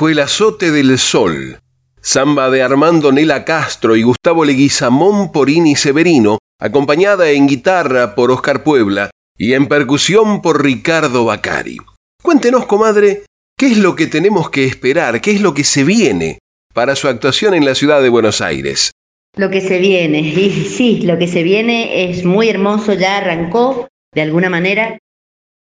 El 0.00 0.18
azote 0.18 0.70
del 0.70 0.98
sol, 0.98 1.58
samba 2.00 2.50
de 2.50 2.62
Armando 2.62 3.10
Nela 3.10 3.44
Castro 3.44 3.96
y 3.96 4.02
Gustavo 4.02 4.44
Leguizamón 4.44 5.32
Porini 5.32 5.76
Severino, 5.76 6.38
acompañada 6.60 7.30
en 7.30 7.46
guitarra 7.46 8.14
por 8.14 8.30
Oscar 8.30 8.64
Puebla 8.64 9.10
y 9.38 9.54
en 9.54 9.66
percusión 9.66 10.42
por 10.42 10.62
Ricardo 10.62 11.24
Bacari. 11.24 11.78
Cuéntenos, 12.22 12.66
comadre, 12.66 13.22
¿qué 13.56 13.68
es 13.68 13.78
lo 13.78 13.96
que 13.96 14.06
tenemos 14.06 14.50
que 14.50 14.64
esperar? 14.64 15.20
¿Qué 15.22 15.30
es 15.30 15.40
lo 15.40 15.54
que 15.54 15.64
se 15.64 15.84
viene 15.84 16.38
para 16.74 16.96
su 16.96 17.08
actuación 17.08 17.54
en 17.54 17.64
la 17.64 17.74
ciudad 17.74 18.02
de 18.02 18.10
Buenos 18.10 18.42
Aires? 18.42 18.90
Lo 19.36 19.48
que 19.48 19.62
se 19.62 19.78
viene, 19.78 20.20
y 20.20 20.50
sí, 20.66 21.02
lo 21.02 21.18
que 21.18 21.28
se 21.28 21.42
viene 21.42 22.10
es 22.10 22.24
muy 22.24 22.48
hermoso, 22.48 22.92
ya 22.92 23.18
arrancó 23.18 23.88
de 24.12 24.22
alguna 24.22 24.50
manera. 24.50 24.98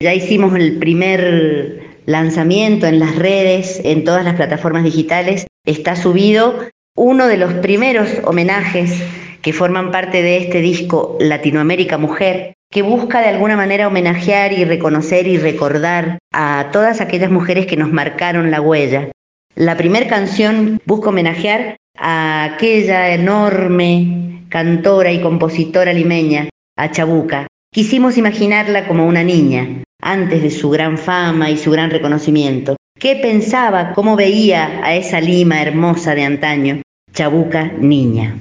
Ya 0.02 0.14
hicimos 0.14 0.54
el 0.56 0.78
primer 0.78 1.91
lanzamiento 2.06 2.86
en 2.86 2.98
las 2.98 3.16
redes, 3.16 3.80
en 3.84 4.04
todas 4.04 4.24
las 4.24 4.34
plataformas 4.34 4.84
digitales, 4.84 5.46
está 5.64 5.96
subido 5.96 6.58
uno 6.96 7.26
de 7.26 7.36
los 7.36 7.54
primeros 7.54 8.08
homenajes 8.24 9.02
que 9.40 9.52
forman 9.52 9.90
parte 9.90 10.22
de 10.22 10.38
este 10.38 10.60
disco 10.60 11.16
Latinoamérica 11.20 11.98
Mujer, 11.98 12.54
que 12.70 12.82
busca 12.82 13.20
de 13.20 13.28
alguna 13.28 13.56
manera 13.56 13.88
homenajear 13.88 14.52
y 14.52 14.64
reconocer 14.64 15.26
y 15.26 15.36
recordar 15.36 16.18
a 16.32 16.70
todas 16.72 17.00
aquellas 17.00 17.30
mujeres 17.30 17.66
que 17.66 17.76
nos 17.76 17.92
marcaron 17.92 18.50
la 18.50 18.60
huella. 18.60 19.10
La 19.54 19.76
primera 19.76 20.06
canción 20.06 20.80
busca 20.86 21.10
homenajear 21.10 21.76
a 21.98 22.44
aquella 22.44 23.12
enorme 23.12 24.44
cantora 24.48 25.12
y 25.12 25.20
compositora 25.20 25.92
limeña, 25.92 26.48
a 26.76 26.90
Chabuca. 26.90 27.46
Quisimos 27.72 28.16
imaginarla 28.18 28.86
como 28.86 29.06
una 29.06 29.22
niña, 29.22 29.82
antes 30.02 30.42
de 30.42 30.50
su 30.50 30.68
gran 30.68 30.98
fama 30.98 31.50
y 31.50 31.56
su 31.56 31.70
gran 31.70 31.90
reconocimiento. 31.90 32.76
¿Qué 32.98 33.16
pensaba, 33.16 33.94
cómo 33.94 34.14
veía 34.14 34.84
a 34.84 34.94
esa 34.94 35.20
Lima 35.20 35.62
hermosa 35.62 36.14
de 36.14 36.24
antaño? 36.24 36.82
Chabuca 37.12 37.72
niña. 37.78 38.36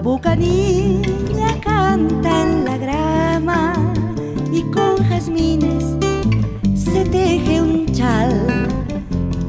Chabuca 0.00 0.34
niña 0.34 1.60
canta 1.60 2.30
en 2.40 2.64
la 2.64 2.78
grama 2.78 3.74
y 4.50 4.62
con 4.62 4.96
jazmines 5.06 5.84
se 6.74 7.04
teje 7.04 7.60
un 7.60 7.84
chal. 7.92 8.66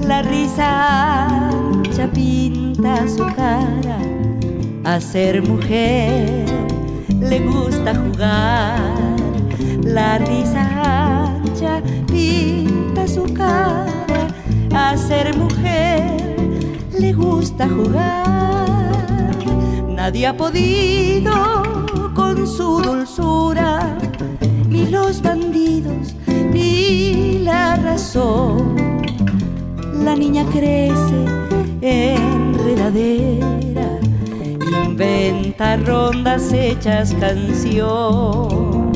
La 0.06 0.22
risa 0.24 1.48
ancha 1.48 2.06
pinta 2.12 3.08
su 3.08 3.26
cara. 3.34 3.98
A 4.84 5.00
ser 5.00 5.42
mujer 5.42 6.44
le 7.22 7.40
gusta 7.40 7.96
jugar. 7.96 8.78
La 9.86 10.18
risa 10.18 11.32
ancha 11.34 11.82
pinta 12.08 13.08
su 13.08 13.24
cara. 13.34 14.28
A 14.76 14.98
ser 14.98 15.34
mujer 15.38 16.12
le 17.00 17.14
gusta 17.14 17.70
jugar 17.70 18.81
Nadie 20.04 20.26
ha 20.26 20.36
podido 20.36 21.32
con 22.16 22.48
su 22.48 22.82
dulzura, 22.82 23.96
ni 24.68 24.88
los 24.88 25.22
bandidos, 25.22 26.16
ni 26.26 27.38
la 27.44 27.76
razón. 27.76 29.04
La 30.04 30.16
niña 30.16 30.44
crece 30.52 31.28
enredadera, 31.82 34.00
inventa 34.88 35.78
rondas 35.78 36.52
hechas 36.52 37.14
canción. 37.20 38.92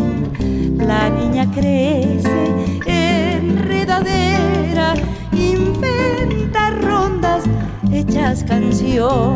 La 0.76 1.12
niña 1.12 1.46
crece 1.52 2.52
enredadera, 2.88 4.96
inventa 5.34 6.72
rondas 6.72 7.44
hechas 7.92 8.44
canción 8.44 9.36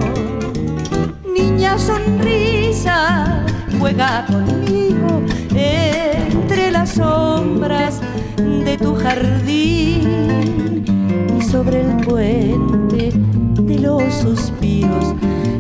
sonrisa 1.78 3.44
juega 3.80 4.26
conmigo 4.26 5.22
entre 5.54 6.72
las 6.72 6.92
sombras 6.92 8.00
de 8.38 8.78
tu 8.78 8.96
jardín 8.96 10.86
y 11.38 11.42
sobre 11.42 11.82
el 11.82 11.98
puente 11.98 13.12
de 13.62 13.80
los 13.80 14.14
suspiros 14.14 15.16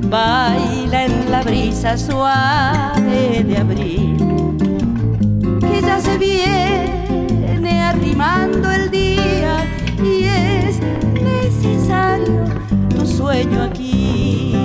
baila 0.10 1.06
en 1.06 1.32
la 1.32 1.42
brisa 1.44 1.98
suave 1.98 3.44
de 3.44 3.58
abril 3.58 4.18
que 5.60 5.82
ya 5.82 6.00
se 6.00 6.18
viene 6.18 7.84
arrimando 7.84 8.72
el 8.72 8.90
día 8.90 9.68
y 10.02 10.24
es 10.24 10.80
necesario 11.22 12.46
tu 12.90 13.06
sueño 13.06 13.64
aquí 13.64 14.56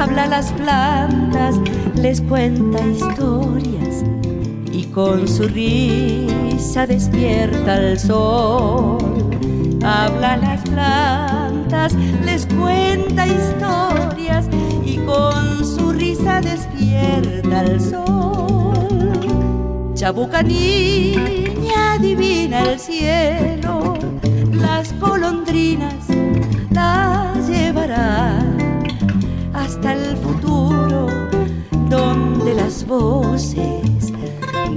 Habla 0.00 0.26
las 0.26 0.50
plantas, 0.52 1.56
les 1.94 2.22
cuenta 2.22 2.80
historias 2.86 4.02
y 4.72 4.84
con 4.84 5.28
su 5.28 5.46
risa 5.46 6.86
despierta 6.86 7.76
el 7.76 7.98
sol. 7.98 8.98
Habla 9.84 10.38
las 10.38 10.62
plantas, 10.62 11.92
les 12.24 12.46
cuenta 12.46 13.26
historias 13.26 14.48
y 14.86 14.96
con 15.04 15.66
su 15.66 15.92
risa 15.92 16.40
despierta 16.40 17.60
el 17.64 17.78
sol. 17.78 19.20
Chabucaní 19.92 21.14
adivina 21.76 22.62
el 22.62 22.80
cielo, 22.80 23.98
las 24.52 24.98
golondrinas 24.98 25.99
hasta 29.80 29.94
el 29.94 30.14
futuro, 30.18 31.06
donde 31.88 32.54
las 32.54 32.86
voces 32.86 34.12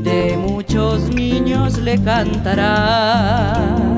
de 0.01 0.37
muchos 0.37 1.09
niños 1.09 1.77
le 1.79 2.01
cantarán. 2.01 3.97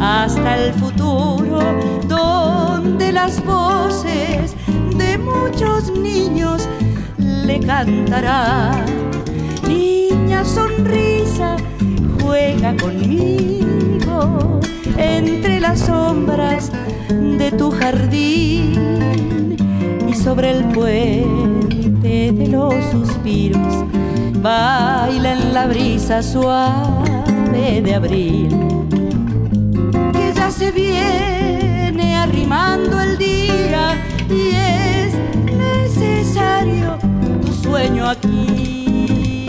Hasta 0.00 0.58
el 0.58 0.72
futuro, 0.74 1.58
donde 2.06 3.10
las 3.10 3.44
voces 3.44 4.54
de 4.96 5.18
muchos 5.18 5.90
niños 5.90 6.68
le 7.18 7.58
cantarán. 7.58 8.84
Niña 9.66 10.44
sonrisa, 10.44 11.56
juega 12.22 12.76
conmigo 12.76 14.60
entre 14.96 15.58
las 15.58 15.80
sombras 15.80 16.70
de 17.10 17.50
tu 17.50 17.72
jardín 17.72 19.37
sobre 20.22 20.50
el 20.50 20.64
puente 20.68 22.32
de 22.32 22.48
los 22.48 22.74
suspiros. 22.90 23.84
Baila 24.40 25.32
en 25.32 25.54
la 25.54 25.66
brisa 25.66 26.22
suave 26.22 27.82
de 27.82 27.94
abril 27.94 28.48
que 30.12 30.32
ya 30.34 30.50
se 30.50 30.70
viene 30.70 32.16
arrimando 32.16 33.00
el 33.00 33.18
día 33.18 33.96
y 34.28 34.50
es 34.54 35.14
necesario 35.56 36.98
tu 37.44 37.52
sueño 37.52 38.08
aquí. 38.08 39.46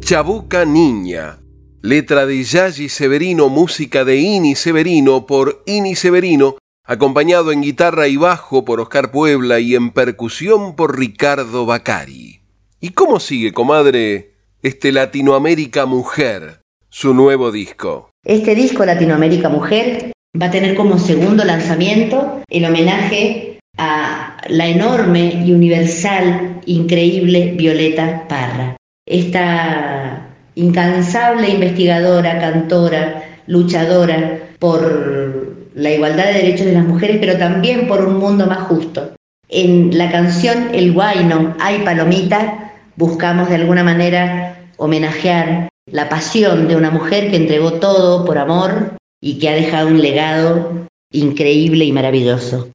Chabuca 0.00 0.66
Niña. 0.66 1.43
Letra 1.84 2.24
de 2.24 2.42
Yagi 2.42 2.88
Severino, 2.88 3.50
música 3.50 4.06
de 4.06 4.16
Ini 4.16 4.54
Severino 4.54 5.26
por 5.26 5.62
Ini 5.66 5.94
Severino, 5.94 6.56
acompañado 6.82 7.52
en 7.52 7.60
guitarra 7.60 8.08
y 8.08 8.16
bajo 8.16 8.64
por 8.64 8.80
Oscar 8.80 9.10
Puebla 9.10 9.60
y 9.60 9.74
en 9.74 9.90
percusión 9.90 10.76
por 10.76 10.98
Ricardo 10.98 11.66
Bacari. 11.66 12.40
¿Y 12.80 12.88
cómo 12.92 13.20
sigue, 13.20 13.52
comadre, 13.52 14.32
este 14.62 14.92
Latinoamérica 14.92 15.84
Mujer, 15.84 16.62
su 16.88 17.12
nuevo 17.12 17.52
disco? 17.52 18.08
Este 18.24 18.54
disco 18.54 18.86
Latinoamérica 18.86 19.50
Mujer 19.50 20.12
va 20.40 20.46
a 20.46 20.50
tener 20.50 20.76
como 20.76 20.98
segundo 20.98 21.44
lanzamiento 21.44 22.40
el 22.48 22.64
homenaje 22.64 23.58
a 23.76 24.38
la 24.48 24.68
enorme 24.68 25.44
y 25.44 25.52
universal, 25.52 26.62
increíble 26.64 27.52
Violeta 27.54 28.26
Parra 28.26 28.78
esta 29.06 30.33
incansable 30.54 31.48
investigadora, 31.48 32.38
cantora, 32.40 33.24
luchadora 33.46 34.40
por 34.58 35.54
la 35.74 35.90
igualdad 35.90 36.26
de 36.26 36.34
derechos 36.34 36.66
de 36.66 36.72
las 36.72 36.84
mujeres, 36.84 37.18
pero 37.20 37.36
también 37.36 37.86
por 37.86 38.04
un 38.04 38.18
mundo 38.18 38.46
más 38.46 38.66
justo. 38.68 39.14
En 39.48 39.96
la 39.96 40.10
canción 40.10 40.70
El 40.72 40.92
Guayno, 40.92 41.54
Ay 41.60 41.82
Palomita, 41.84 42.72
buscamos 42.96 43.48
de 43.48 43.56
alguna 43.56 43.84
manera 43.84 44.56
homenajear 44.76 45.68
la 45.90 46.08
pasión 46.08 46.68
de 46.68 46.76
una 46.76 46.90
mujer 46.90 47.30
que 47.30 47.36
entregó 47.36 47.74
todo 47.74 48.24
por 48.24 48.38
amor 48.38 48.94
y 49.20 49.38
que 49.38 49.48
ha 49.48 49.54
dejado 49.54 49.88
un 49.88 50.00
legado 50.00 50.86
increíble 51.12 51.84
y 51.84 51.92
maravilloso. 51.92 52.70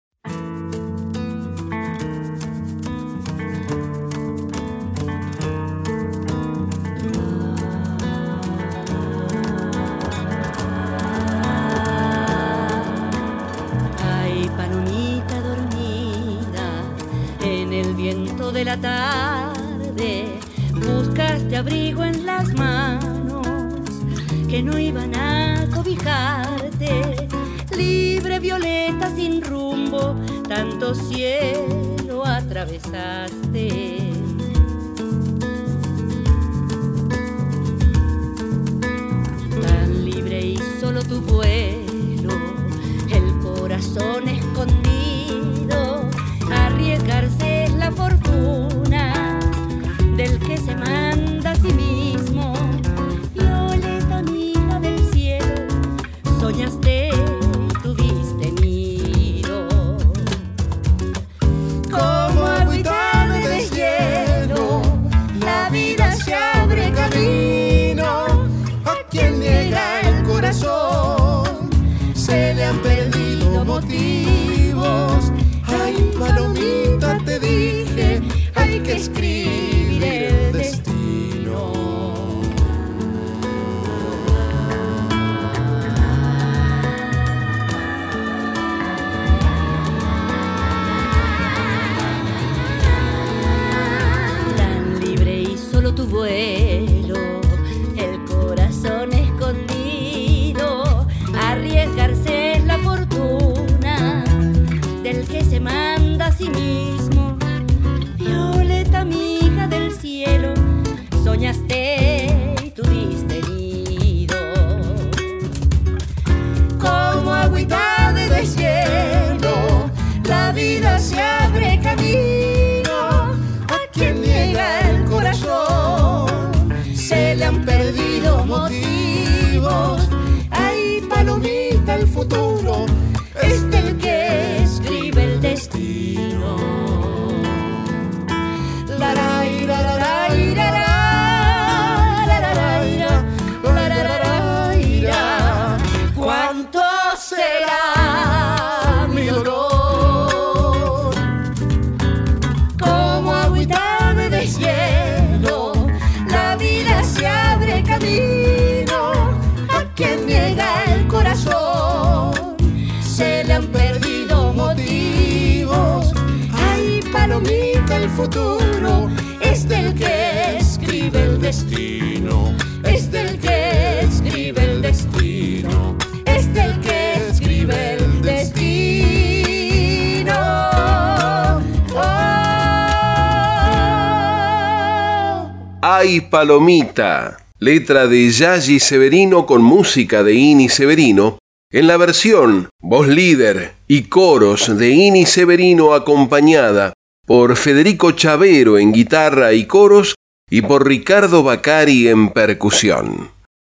Palomita, 186.22 187.38
letra 187.60 188.08
de 188.08 188.30
Yagi 188.30 188.80
Severino 188.80 189.46
con 189.46 189.62
música 189.62 190.24
de 190.24 190.34
Ini 190.34 190.70
Severino, 190.70 191.40
En 191.72 191.86
la 191.86 191.98
versión 191.98 192.70
voz 192.82 193.08
líder 193.08 193.74
y 193.88 194.04
coros 194.04 194.76
de 194.76 194.90
Ini 194.90 195.28
Severino 195.28 195.94
acompañada 195.94 196.94
por 197.28 197.56
Federico 197.58 198.14
Chavero 198.14 198.80
en 198.80 198.92
guitarra 198.92 199.54
y 199.54 199.66
coros 199.66 200.16
y 200.50 200.64
por 200.64 200.88
Ricardo 200.88 201.44
Bacari 201.44 202.08
en 202.08 202.30
percusión. 202.30 203.30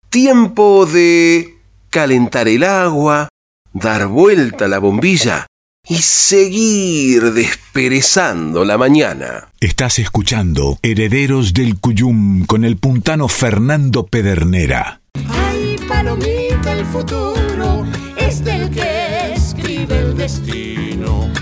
Tiempo 0.08 0.86
de 0.86 1.58
calentar 1.90 2.48
el 2.48 2.64
agua, 2.64 3.28
dar 3.74 4.06
vuelta 4.06 4.68
la 4.68 4.78
bombilla 4.78 5.46
y 5.88 5.96
seguir 5.96 7.32
desperezando 7.32 8.64
la 8.64 8.78
mañana. 8.78 9.48
Estás 9.60 9.98
escuchando 9.98 10.78
Herederos 10.80 11.54
del 11.54 11.80
Cuyum 11.80 12.44
con 12.46 12.64
el 12.64 12.76
puntano 12.76 13.26
Fernando 13.26 14.06
Pedernera. 14.06 15.00
Ay, 15.28 15.76
palomita, 15.88 16.72
el 16.72 16.84
futuro 16.86 17.84
es 18.16 18.44
del 18.44 18.70
que 18.70 19.34
escribe 19.34 19.98
el 19.98 20.16
destino. 20.16 21.32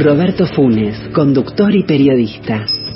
Roberto 0.00 0.44
Funes, 0.54 0.96
conductor 1.12 1.74
y 1.74 1.82
periodista. 1.82 2.64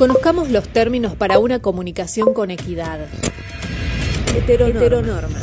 Conozcamos 0.00 0.48
los 0.50 0.66
términos 0.66 1.14
para 1.14 1.38
una 1.38 1.58
comunicación 1.58 2.32
con 2.32 2.50
equidad. 2.50 3.00
Heteronorma. 4.34 4.80
Heteronorma. 4.80 5.40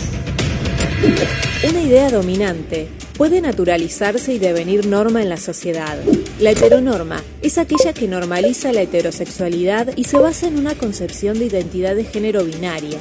Una 1.69 1.81
idea 1.83 2.09
dominante 2.09 2.87
puede 3.15 3.39
naturalizarse 3.39 4.33
y 4.33 4.39
devenir 4.39 4.87
norma 4.87 5.21
en 5.21 5.29
la 5.29 5.37
sociedad. 5.37 5.95
La 6.39 6.49
heteronorma 6.49 7.21
es 7.43 7.59
aquella 7.59 7.93
que 7.93 8.07
normaliza 8.07 8.73
la 8.73 8.81
heterosexualidad 8.81 9.95
y 9.95 10.05
se 10.05 10.17
basa 10.17 10.47
en 10.47 10.57
una 10.57 10.73
concepción 10.73 11.37
de 11.37 11.45
identidad 11.45 11.95
de 11.95 12.05
género 12.05 12.43
binaria. 12.43 12.97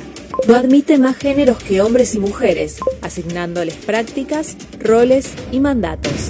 No 0.46 0.56
admite 0.56 0.98
más 0.98 1.16
géneros 1.16 1.56
que 1.56 1.80
hombres 1.80 2.14
y 2.14 2.18
mujeres, 2.18 2.76
asignándoles 3.00 3.76
prácticas, 3.76 4.58
roles 4.78 5.32
y 5.52 5.60
mandatos. 5.60 6.28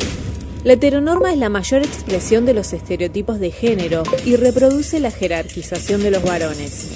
La 0.64 0.72
heteronorma 0.72 1.32
es 1.32 1.38
la 1.38 1.48
mayor 1.48 1.82
expresión 1.82 2.44
de 2.44 2.54
los 2.54 2.72
estereotipos 2.72 3.38
de 3.38 3.50
género 3.50 4.02
y 4.24 4.36
reproduce 4.36 4.98
la 5.00 5.10
jerarquización 5.10 6.02
de 6.02 6.10
los 6.10 6.22
varones. 6.22 6.88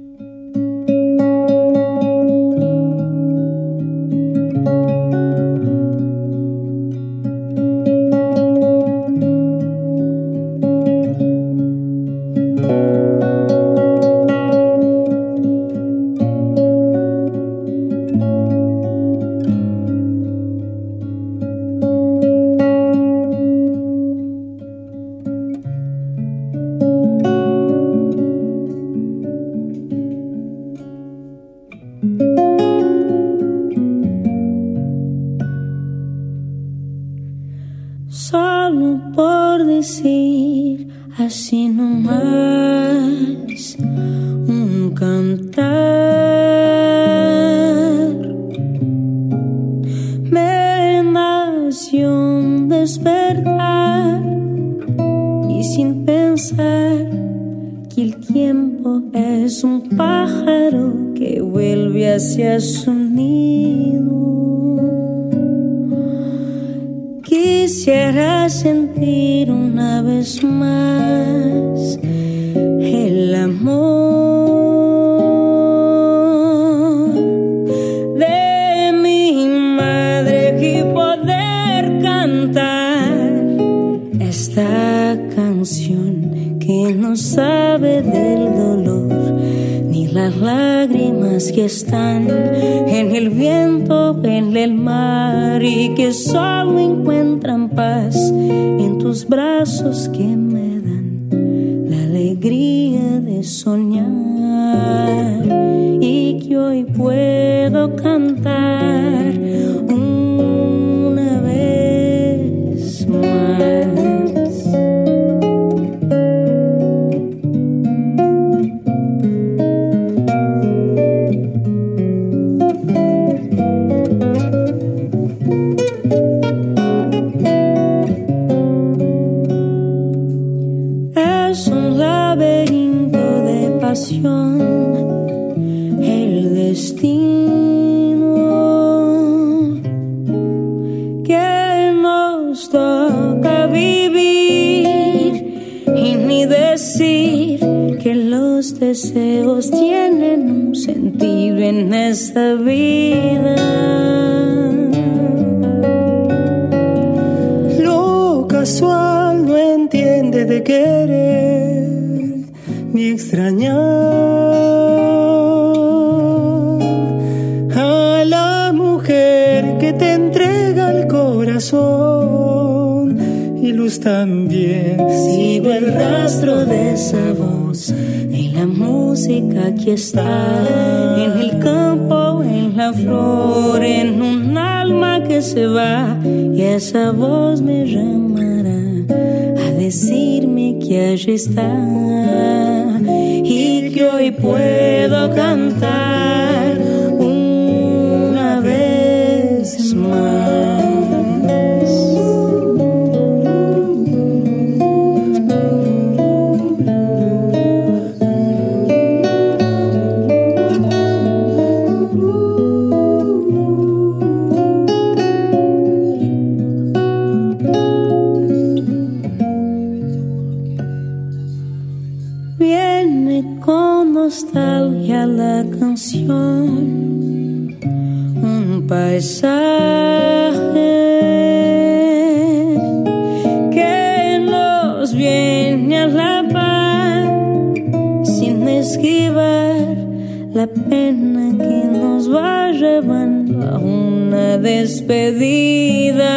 La 240.62 240.68
pena 240.68 241.58
que 241.58 241.86
nos 242.00 242.32
va 242.32 242.72
llevando 242.72 243.54
a 243.68 243.80
una 243.80 244.60
despedida. 244.60 246.34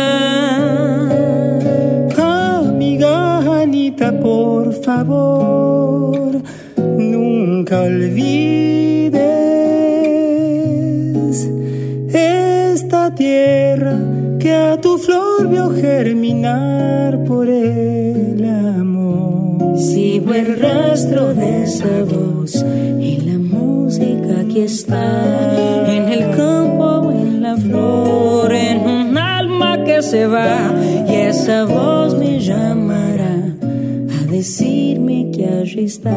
Amiga 2.17 3.61
Anita, 3.63 4.19
por 4.19 4.73
favor, 4.87 6.41
nunca 6.97 7.83
olvides 7.83 8.55
tierra 13.15 13.97
que 14.41 14.53
a 14.55 14.81
tu 14.81 14.97
flor 14.97 15.49
vio 15.49 15.69
germinar 15.71 17.25
por 17.25 17.47
el 17.49 18.43
amor. 18.43 19.79
Sigo 19.79 20.33
el 20.33 20.59
rastro 20.59 21.35
de 21.35 21.67
la 21.67 22.34
que 24.55 24.67
está 24.67 25.85
en 25.89 26.09
el 26.11 26.31
campo, 26.37 27.11
en 27.11 27.43
la 27.43 27.57
flor, 27.57 28.55
en 28.55 28.79
un 28.87 29.19
alma 29.19 29.83
que 29.83 30.01
se 30.01 30.29
va 30.29 30.73
y 31.09 31.13
esa 31.13 31.65
voz 31.65 32.17
me 32.17 32.39
llamará 32.39 33.37
a 34.17 34.31
decirme 34.31 35.33
que 35.35 35.45
allí 35.45 35.87
está 35.87 36.17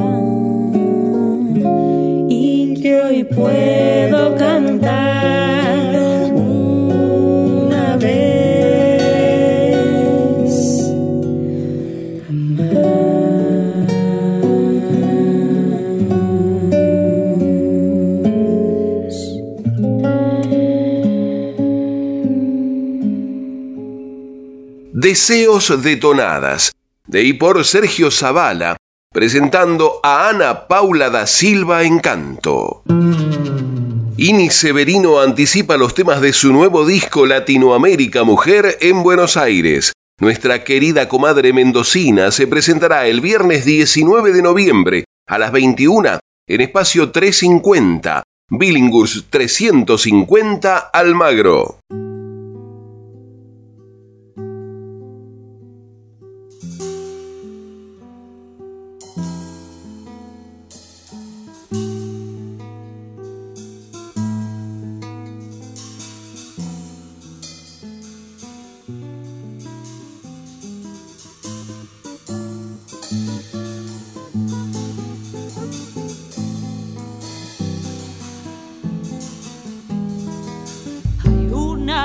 y 2.30 2.80
que 2.80 3.02
hoy 3.02 3.24
puedo 3.24 4.36
cantar 4.36 5.87
Deseos 25.00 25.84
detonadas, 25.84 26.72
de 27.06 27.22
y 27.22 27.34
por 27.34 27.64
Sergio 27.64 28.10
Zavala, 28.10 28.78
presentando 29.14 30.00
a 30.02 30.28
Ana 30.28 30.68
Paula 30.68 31.12
da 31.12 31.28
Silva 31.28 31.84
en 31.84 32.00
canto. 32.00 32.82
Ini 34.18 34.50
Severino 34.50 35.20
anticipa 35.20 35.78
los 35.78 35.94
temas 35.94 36.20
de 36.20 36.34
su 36.34 36.52
nuevo 36.52 36.84
disco 36.84 37.28
Latinoamérica 37.28 38.24
Mujer 38.24 38.80
en 38.82 39.04
Buenos 39.04 39.38
Aires. 39.38 39.94
Nuestra 40.20 40.64
querida 40.64 41.08
comadre 41.08 41.54
mendocina 41.54 42.32
se 42.32 42.48
presentará 42.48 43.06
el 43.06 43.22
viernes 43.22 43.66
19 43.66 44.34
de 44.34 44.42
noviembre 44.42 45.04
a 45.28 45.38
las 45.38 45.52
21 45.52 46.18
en 46.48 46.62
espacio 46.62 47.12
350, 47.12 48.24
Billingus 48.50 49.26
350 49.30 50.76
Almagro. 50.92 51.78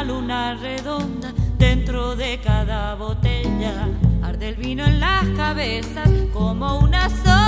Luna 0.05 0.55
redonda 0.55 1.33
dentro 1.59 2.17
de 2.17 2.41
cada 2.41 2.95
botella. 2.95 3.89
Arde 4.23 4.49
el 4.51 4.57
vino 4.57 4.85
en 4.85 5.01
las 5.01 5.25
cabezas 5.37 6.09
como 6.33 6.79
un 6.79 6.95
azote 6.95 7.42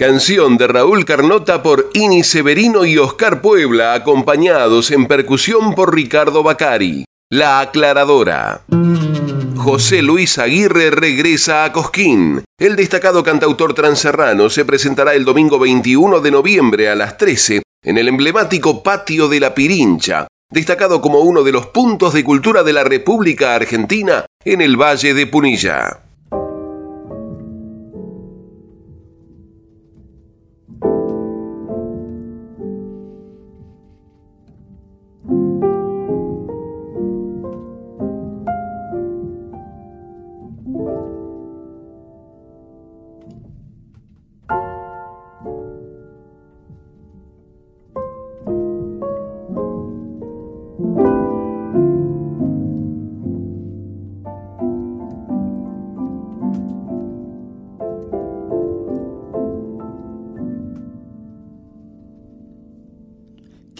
Canción 0.00 0.56
de 0.56 0.66
Raúl 0.66 1.04
Carnota 1.04 1.62
por 1.62 1.90
Ini 1.92 2.24
Severino 2.24 2.86
y 2.86 2.96
Oscar 2.96 3.42
Puebla, 3.42 3.92
acompañados 3.92 4.90
en 4.92 5.06
percusión 5.06 5.74
por 5.74 5.94
Ricardo 5.94 6.42
Bacari. 6.42 7.04
La 7.28 7.60
aclaradora. 7.60 8.62
José 9.56 10.00
Luis 10.00 10.38
Aguirre 10.38 10.90
regresa 10.90 11.66
a 11.66 11.72
Cosquín. 11.72 12.42
El 12.58 12.76
destacado 12.76 13.22
cantautor 13.22 13.74
transerrano 13.74 14.48
se 14.48 14.64
presentará 14.64 15.12
el 15.12 15.26
domingo 15.26 15.58
21 15.58 16.20
de 16.20 16.30
noviembre 16.30 16.88
a 16.88 16.94
las 16.94 17.18
13 17.18 17.60
en 17.84 17.98
el 17.98 18.08
emblemático 18.08 18.82
Patio 18.82 19.28
de 19.28 19.40
la 19.40 19.54
Pirincha, 19.54 20.28
destacado 20.50 21.02
como 21.02 21.20
uno 21.20 21.42
de 21.42 21.52
los 21.52 21.66
puntos 21.66 22.14
de 22.14 22.24
cultura 22.24 22.62
de 22.62 22.72
la 22.72 22.84
República 22.84 23.54
Argentina 23.54 24.24
en 24.46 24.62
el 24.62 24.80
Valle 24.80 25.12
de 25.12 25.26
Punilla. 25.26 26.04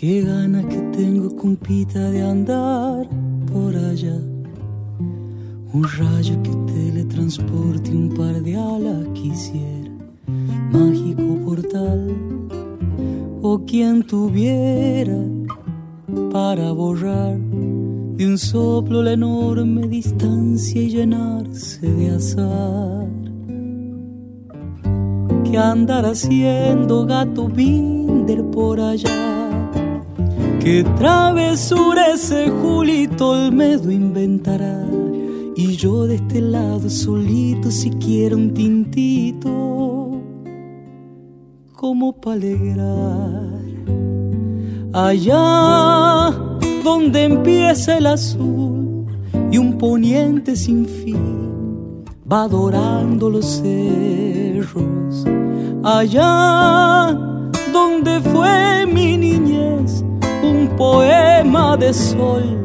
Qué 0.00 0.22
ganas 0.22 0.64
que 0.64 0.80
tengo, 0.96 1.36
compita, 1.36 2.10
de 2.10 2.22
andar 2.22 3.06
por 3.52 3.76
allá. 3.76 4.16
Un 5.74 5.84
rayo 5.84 6.42
que 6.42 6.72
teletransporte 6.72 7.90
un 7.90 8.08
par 8.08 8.42
de 8.42 8.56
alas 8.56 9.06
quisiera. 9.12 9.90
Mágico 10.72 11.44
portal. 11.44 12.16
O 13.42 13.58
quien 13.66 14.02
tuviera 14.02 15.18
para 16.32 16.72
borrar 16.72 17.36
de 17.38 18.26
un 18.26 18.38
soplo 18.38 19.02
la 19.02 19.12
enorme 19.12 19.86
distancia 19.86 20.80
y 20.80 20.88
llenarse 20.88 21.86
de 21.86 22.08
azar. 22.08 23.06
Que 25.44 25.58
andar 25.58 26.06
haciendo 26.06 27.04
gato 27.04 27.48
binder 27.48 28.42
por 28.44 28.80
allá. 28.80 29.39
Qué 30.60 30.84
travesura 30.98 32.12
ese 32.12 32.50
Julito 32.50 33.30
Olmedo 33.30 33.90
inventará. 33.90 34.84
Y 35.56 35.74
yo 35.76 36.06
de 36.06 36.16
este 36.16 36.42
lado 36.42 36.90
solito 36.90 37.70
si 37.70 37.88
quiero 37.88 38.36
un 38.36 38.52
tintito 38.52 40.20
como 41.72 42.12
para 42.12 42.36
alegrar. 42.36 43.58
Allá 44.92 46.30
donde 46.84 47.24
empieza 47.24 47.96
el 47.96 48.06
azul 48.06 49.06
y 49.50 49.56
un 49.56 49.78
poniente 49.78 50.56
sin 50.56 50.84
fin 50.84 52.04
va 52.30 52.42
adorando 52.42 53.30
los 53.30 53.62
cerros. 53.62 55.24
Allá 55.82 57.18
donde 57.72 58.20
fue 58.20 58.84
mi 58.84 59.16
niñez 59.16 60.04
un 60.42 60.68
poema 60.76 61.76
de 61.76 61.92
sol, 61.92 62.62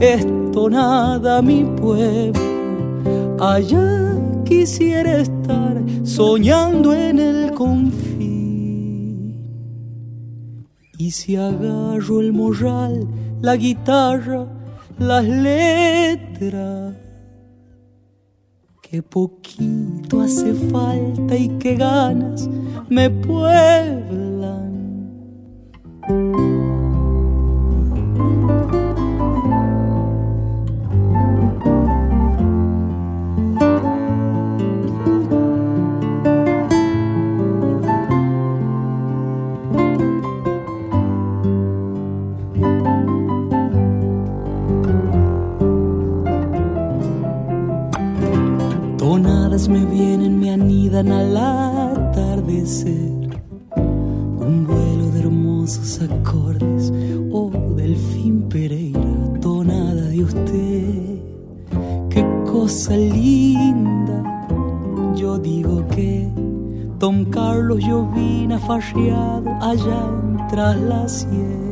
esto 0.00 0.68
nada 0.68 1.40
mi 1.42 1.64
pueblo. 1.64 3.36
Allá 3.40 4.16
quisiera 4.44 5.18
estar 5.18 5.82
soñando 6.04 6.94
en 6.94 7.18
el 7.18 7.52
confín. 7.52 8.14
Y 10.98 11.10
si 11.10 11.36
agarro 11.36 12.20
el 12.20 12.32
morral, 12.32 13.06
la 13.40 13.56
guitarra, 13.56 14.46
las 14.98 15.24
letras, 15.24 16.94
que 18.80 19.02
poquito 19.02 20.20
hace 20.20 20.54
falta 20.54 21.36
y 21.36 21.48
que 21.58 21.74
ganas 21.74 22.48
me 22.88 23.10
pueblan. 23.10 24.74
Al 50.96 51.36
atardecer. 51.36 52.92
Un 53.74 54.64
vuelo 54.64 55.10
de 55.10 55.20
hermosos 55.20 56.00
acordes, 56.02 56.92
oh 57.32 57.50
Delfín 57.74 58.48
Pereira, 58.48 59.00
tonada 59.40 60.02
de 60.02 60.22
usted. 60.22 61.18
Qué 62.10 62.24
cosa 62.44 62.96
linda, 62.96 64.22
yo 65.16 65.36
digo 65.38 65.84
que 65.88 66.30
Don 67.00 67.24
Carlos 67.24 67.80
Llovina 67.80 68.60
farreado 68.60 69.50
allá 69.60 70.06
en 70.22 70.46
tras 70.46 70.76
la 70.80 71.08
sierra 71.08 71.64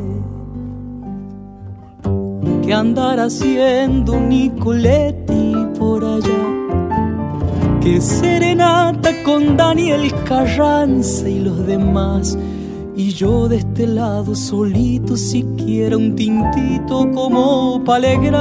que 2.67 2.75
andar 2.75 3.21
haciendo 3.21 4.19
Nicoletti 4.19 5.55
por 5.79 6.05
allá. 6.05 6.62
Que 7.83 8.01
serenata 8.01 9.11
con 9.25 9.57
Daniel 9.57 10.15
Carranza 10.25 11.29
y 11.29 11.41
los 11.41 11.67
demás. 11.67 12.39
Y 12.95 13.11
yo 13.11 13.49
de 13.49 13.57
este 13.57 13.89
lado 13.89 14.37
solito 14.37 15.17
siquiera 15.17 15.97
un 15.97 16.15
tintito 16.15 17.11
como 17.11 17.83
para 17.85 18.07
alegrar. 18.07 18.39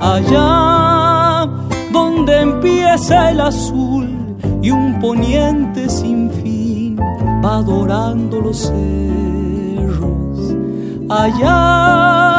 Allá 0.00 1.50
donde 1.92 2.40
empieza 2.40 3.30
el 3.30 3.42
azul 3.42 4.08
y 4.62 4.70
un 4.70 4.98
poniente 4.98 5.90
sin 5.90 6.30
fin 6.30 6.96
va 7.44 7.58
adorando 7.58 8.40
los 8.40 8.72
cerros. 8.72 10.56
Allá 11.10 12.31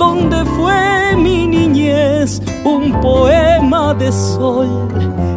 donde 0.00 0.44
fue 0.56 1.14
mi 1.14 1.46
niñez, 1.46 2.40
un 2.64 2.98
poema 3.02 3.92
de 3.92 4.10
sol, 4.10 4.88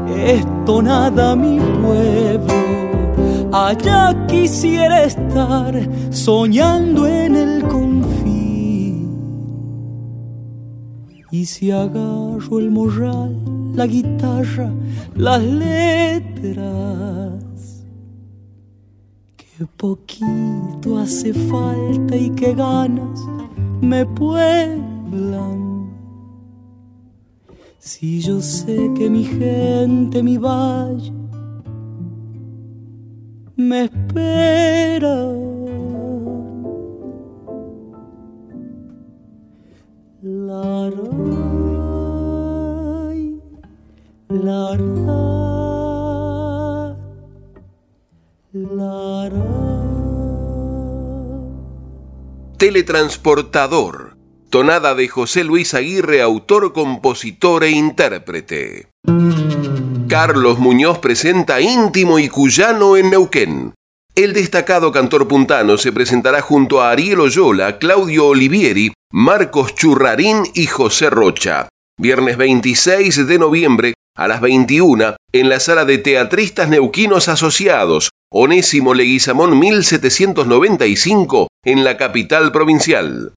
es 0.07 0.45
tonada 0.66 1.36
mi 1.36 1.59
pueblo. 1.82 2.53
Allá 3.51 4.26
quisiera 4.28 5.03
estar 5.03 5.74
soñando 6.11 7.05
en 7.05 7.36
el 7.36 7.64
confín. 7.68 9.20
Y 11.30 11.45
si 11.45 11.70
agarro 11.70 12.57
el 12.57 12.72
morral, 12.72 13.36
la 13.76 13.86
guitarra, 13.86 14.72
las 15.14 15.43
letras, 15.43 16.53
que 19.36 19.66
poquito 19.76 20.99
hace 20.99 21.34
falta 21.34 22.16
y 22.16 22.30
que 22.30 22.53
ganas 22.53 23.20
me 23.84 24.05
pueblan. 24.05 25.61
Si 27.79 28.21
yo 28.21 28.39
sé 28.39 28.91
que 28.95 29.09
mi 29.09 29.23
gente, 29.25 30.23
mi 30.23 30.38
valle, 30.38 31.11
me 33.57 33.86
espera. 33.86 35.17
La 40.21 40.89
ray, 40.89 41.41
la 44.29 44.77
ra, 44.77 45.23
la 48.53 49.29
ra. 49.29 49.62
Teletransportador. 52.64 54.16
Tonada 54.49 54.95
de 54.95 55.09
José 55.09 55.43
Luis 55.43 55.74
Aguirre, 55.74 56.22
autor, 56.22 56.72
compositor 56.72 57.66
e 57.66 57.72
intérprete. 57.72 58.88
Carlos 60.07 60.59
Muñoz 60.59 60.99
presenta 60.99 61.59
Íntimo 61.59 62.20
y 62.20 62.30
Cuyano 62.30 62.95
en 62.95 63.09
Neuquén. 63.09 63.74
El 64.16 64.32
destacado 64.32 64.93
cantor 64.93 65.28
puntano 65.28 65.78
se 65.78 65.91
presentará 65.91 66.39
junto 66.39 66.82
a 66.82 66.91
Ariel 66.91 67.20
Oyola, 67.20 67.80
Claudio 67.80 68.28
Olivieri, 68.28 68.93
Marcos 69.11 69.76
Churrarín 69.76 70.43
y 70.53 70.68
José 70.68 71.09
Rocha. 71.09 71.68
Viernes 71.99 72.38
26 72.38 73.28
de 73.28 73.39
noviembre 73.39 73.93
a 74.16 74.30
las 74.30 74.39
21 74.39 75.18
en 75.34 75.49
la 75.49 75.59
sala 75.59 75.84
de 75.84 75.97
Teatristas 75.97 76.70
Neuquinos 76.70 77.28
Asociados, 77.28 78.11
Onésimo 78.32 78.93
Leguizamón 78.93 79.59
1795 79.59 81.49
en 81.64 81.84
la 81.84 81.97
capital 81.97 82.51
provincial. 82.51 83.34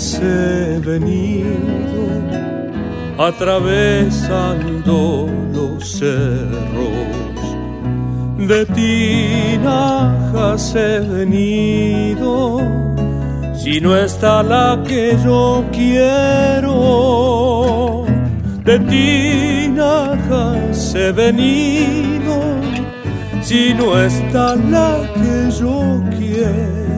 He 0.00 0.80
venido 0.80 2.08
atravesando 3.18 5.28
los 5.52 5.98
cerros. 5.98 6.88
De 8.38 8.64
tinajas 8.64 10.74
he 10.74 11.00
venido, 11.00 12.62
si 13.54 13.78
no 13.80 13.94
está 13.94 14.42
la 14.42 14.82
que 14.86 15.18
yo 15.22 15.62
quiero. 15.70 16.70
De 18.64 18.78
tinajas 18.78 20.94
he 20.94 21.12
venido, 21.12 22.40
si 23.42 23.74
no 23.74 24.00
está 24.00 24.56
la 24.56 24.96
que 25.14 25.50
yo 25.60 26.02
quiero 26.18 26.89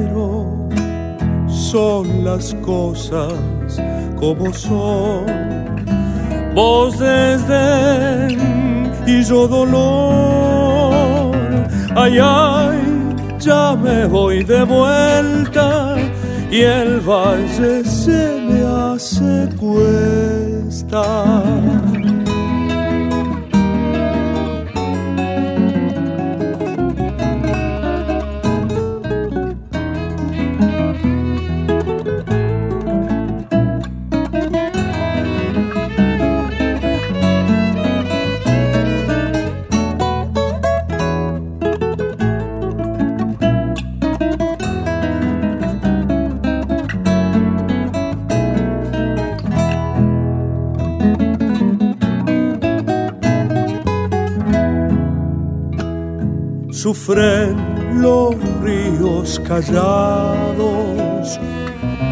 son 1.73 2.23
las 2.23 2.55
cosas 2.57 3.33
como 4.21 4.53
son. 4.53 5.25
Vos 6.55 6.99
desdén 6.99 8.39
y 9.07 9.25
yo 9.25 9.49
dolor. 9.49 11.33
Ay, 11.97 12.19
ay, 12.21 12.79
ya 13.39 13.75
me 13.75 14.05
voy 14.07 14.45
de 14.45 14.63
vuelta 14.65 15.97
y 16.51 16.61
el 16.61 17.01
valle 17.01 17.83
se 17.85 18.39
me 18.47 18.61
hace 18.67 19.49
cuesta. 19.57 21.07
Sufren 56.93 57.57
los 58.03 58.35
ríos 58.63 59.41
callados 59.49 61.41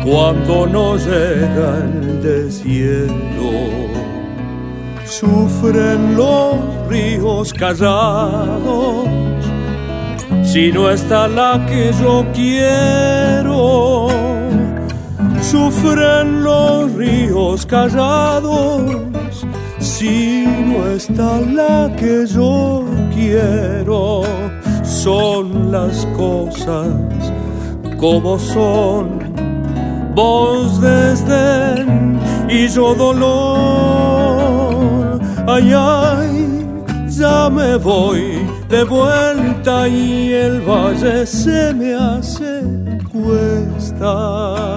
cuando 0.03 0.66
no 0.66 0.97
llega 0.97 1.85
el 1.85 2.22
deshielo. 2.22 3.53
Sufren 5.05 6.16
los 6.16 6.55
ríos 6.89 7.53
callados 7.53 9.05
si 10.45 10.72
no 10.72 10.91
está 10.91 11.28
la 11.28 11.66
que 11.66 11.93
yo 12.01 12.24
quiero. 12.33 14.09
Sufren 15.43 16.43
los 16.43 16.91
ríos 16.95 17.66
callados 17.66 19.45
si 19.78 20.47
no 20.47 20.87
está 20.89 21.39
la 21.41 21.95
que 21.97 22.24
yo 22.26 22.87
quiero 23.14 24.22
son 25.05 25.73
las 25.73 26.07
cosas 26.17 26.93
como 27.99 28.39
son. 28.39 29.21
Vos 30.15 30.81
desdén 30.81 32.21
y 32.49 32.69
yo 32.69 32.95
dolor. 32.95 33.31
Ay, 35.47 35.73
ay, 35.75 36.67
ya 37.09 37.49
me 37.49 37.77
voy 37.77 38.47
de 38.69 38.85
vuelta 38.85 39.89
y 39.89 40.33
el 40.33 40.61
valle 40.61 41.25
se 41.27 41.73
me 41.73 41.95
hace 41.95 42.63
cuesta. 43.11 44.70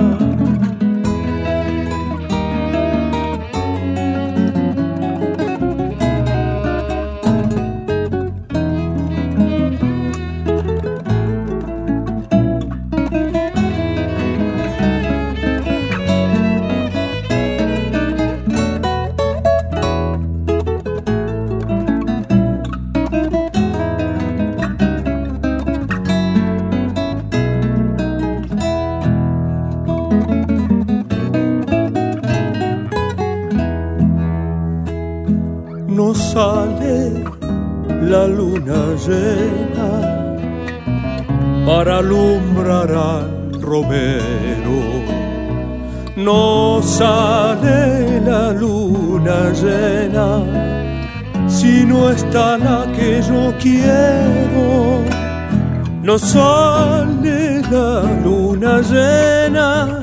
No 56.14 56.20
sale 56.20 57.64
la 57.72 58.04
luna 58.24 58.82
llena 58.82 60.00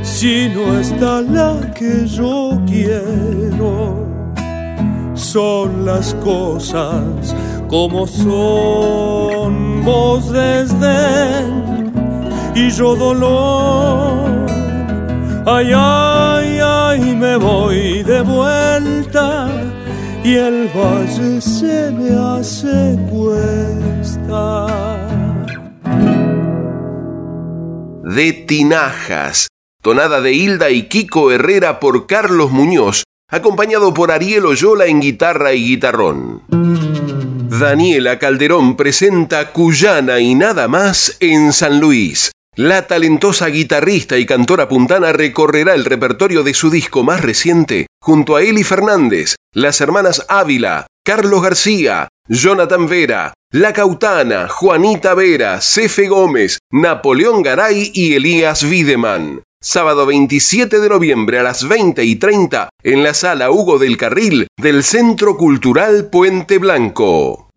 si 0.00 0.48
no 0.48 0.78
está 0.78 1.20
la 1.20 1.58
que 1.74 2.06
yo 2.06 2.62
quiero 2.64 4.06
son 5.14 5.84
las 5.84 6.14
cosas 6.22 7.34
como 7.66 8.06
son 8.06 9.84
vos 9.84 10.30
desdén 10.30 11.90
y 12.54 12.70
yo 12.70 12.94
dolor. 12.94 14.46
Ay, 15.44 15.72
ay, 15.74 16.58
ay, 16.62 17.16
me 17.16 17.36
voy 17.36 18.04
de 18.04 18.22
vuelta 18.22 19.48
y 20.22 20.34
el 20.36 20.68
valle 20.68 21.40
se 21.40 21.90
me 21.90 22.10
hace 22.14 22.96
cuesta. 23.10 24.81
Tinajas, 28.46 29.48
tonada 29.82 30.20
de 30.20 30.32
Hilda 30.32 30.70
y 30.70 30.88
Kiko 30.88 31.30
Herrera 31.30 31.80
por 31.80 32.06
Carlos 32.06 32.50
Muñoz, 32.50 33.04
acompañado 33.28 33.94
por 33.94 34.10
Ariel 34.10 34.46
Oyola 34.46 34.86
en 34.86 35.00
guitarra 35.00 35.52
y 35.52 35.64
guitarrón. 35.64 36.42
Daniela 37.48 38.18
Calderón 38.18 38.76
presenta 38.76 39.52
Cuyana 39.52 40.20
y 40.20 40.34
nada 40.34 40.68
más 40.68 41.16
en 41.20 41.52
San 41.52 41.80
Luis. 41.80 42.32
La 42.56 42.86
talentosa 42.86 43.46
guitarrista 43.46 44.18
y 44.18 44.26
cantora 44.26 44.68
puntana 44.68 45.12
recorrerá 45.12 45.74
el 45.74 45.84
repertorio 45.84 46.42
de 46.42 46.54
su 46.54 46.70
disco 46.70 47.02
más 47.02 47.22
reciente 47.22 47.86
junto 48.02 48.36
a 48.36 48.42
Eli 48.42 48.64
Fernández, 48.64 49.36
las 49.54 49.80
hermanas 49.80 50.26
Ávila, 50.28 50.86
Carlos 51.04 51.42
García, 51.42 52.08
Jonathan 52.28 52.88
Vera, 52.88 53.32
La 53.52 53.72
Cautana, 53.72 54.48
Juanita 54.48 55.14
Vera, 55.14 55.60
Cefe 55.60 56.08
Gómez, 56.08 56.58
Napoleón 56.70 57.42
Garay 57.42 57.92
y 57.94 58.14
Elías 58.14 58.64
Wiedemann 58.64 59.42
sábado 59.62 60.06
27 60.06 60.80
de 60.80 60.88
noviembre 60.88 61.38
a 61.38 61.44
las 61.44 61.66
20 61.66 62.04
y 62.04 62.16
30 62.16 62.68
en 62.82 63.04
la 63.04 63.14
sala 63.14 63.52
Hugo 63.52 63.78
del 63.78 63.96
Carril 63.96 64.48
del 64.60 64.82
Centro 64.82 65.36
Cultural 65.36 66.10
Puente 66.10 66.58
Blanco. 66.58 67.48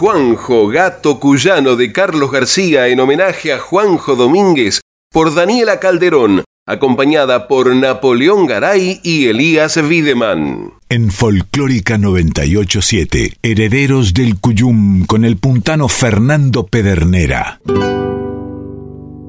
Juanjo, 0.00 0.68
gato 0.68 1.20
cuyano 1.20 1.76
de 1.76 1.92
Carlos 1.92 2.32
García 2.32 2.88
en 2.88 3.00
homenaje 3.00 3.52
a 3.52 3.58
Juanjo 3.58 4.16
Domínguez 4.16 4.80
por 5.12 5.34
Daniela 5.34 5.78
Calderón, 5.78 6.42
acompañada 6.66 7.46
por 7.48 7.76
Napoleón 7.76 8.46
Garay 8.46 8.98
y 9.02 9.26
Elías 9.26 9.76
Wiedemann. 9.76 10.72
En 10.88 11.10
Folclórica 11.10 11.98
987, 11.98 13.36
Herederos 13.42 14.14
del 14.14 14.40
Cuyum 14.40 15.04
con 15.04 15.26
el 15.26 15.36
puntano 15.36 15.86
Fernando 15.86 16.64
Pedernera. 16.64 17.60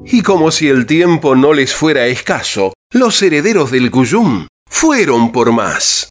Y 0.06 0.22
como 0.22 0.50
si 0.50 0.68
el 0.68 0.86
tiempo 0.86 1.36
no 1.36 1.52
les 1.52 1.74
fuera 1.74 2.06
escaso, 2.06 2.72
los 2.94 3.20
herederos 3.20 3.70
del 3.72 3.90
Cuyum 3.90 4.46
fueron 4.70 5.32
por 5.32 5.52
más. 5.52 6.08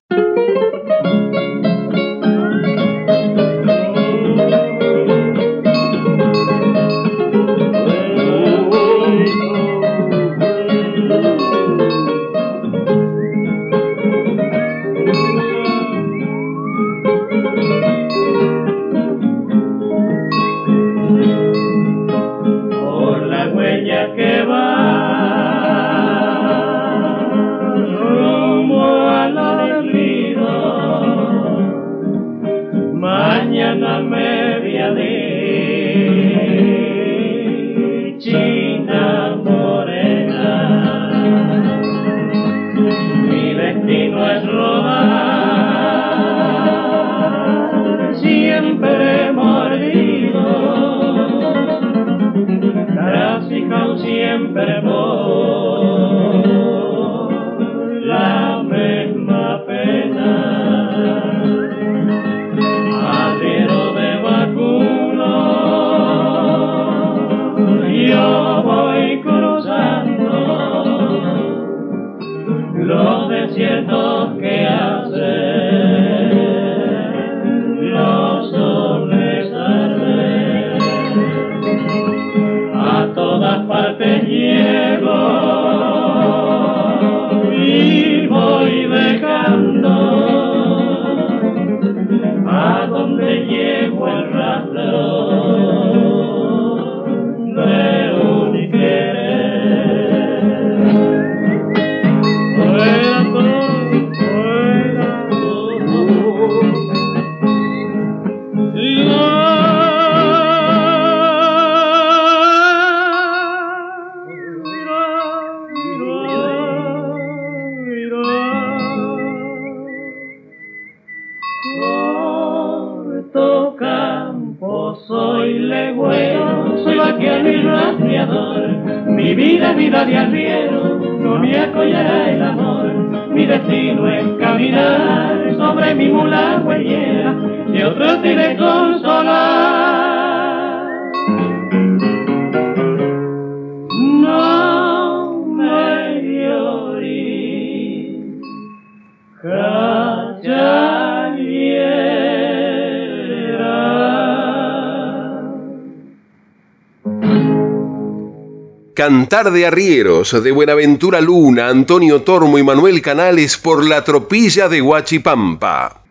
Cantar 159.32 159.54
de 159.54 159.66
arrieros 159.66 160.44
de 160.44 160.52
Buenaventura 160.52 161.22
Luna, 161.22 161.70
Antonio 161.70 162.22
Tormo 162.22 162.58
y 162.58 162.64
Manuel 162.64 163.02
Canales 163.02 163.58
por 163.58 163.86
la 163.86 164.04
tropilla 164.04 164.68
de 164.68 164.82
Huachipampa. 164.82 166.04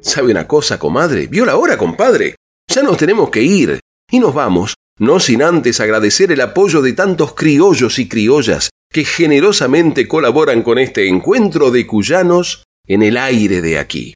¿Sabe 0.00 0.30
una 0.30 0.46
cosa, 0.46 0.78
comadre? 0.78 1.26
¿Vio 1.26 1.44
la 1.44 1.56
hora, 1.56 1.76
compadre? 1.76 2.36
Ya 2.68 2.84
nos 2.84 2.98
tenemos 2.98 3.30
que 3.30 3.42
ir. 3.42 3.80
Y 4.08 4.20
nos 4.20 4.32
vamos, 4.32 4.74
no 5.00 5.18
sin 5.18 5.42
antes 5.42 5.80
agradecer 5.80 6.30
el 6.30 6.40
apoyo 6.40 6.82
de 6.82 6.92
tantos 6.92 7.34
criollos 7.34 7.98
y 7.98 8.08
criollas 8.08 8.70
que 8.88 9.04
generosamente 9.04 10.06
colaboran 10.06 10.62
con 10.62 10.78
este 10.78 11.08
encuentro 11.08 11.72
de 11.72 11.84
cuyanos 11.84 12.62
en 12.86 13.02
el 13.02 13.16
aire 13.16 13.60
de 13.60 13.80
aquí. 13.80 14.14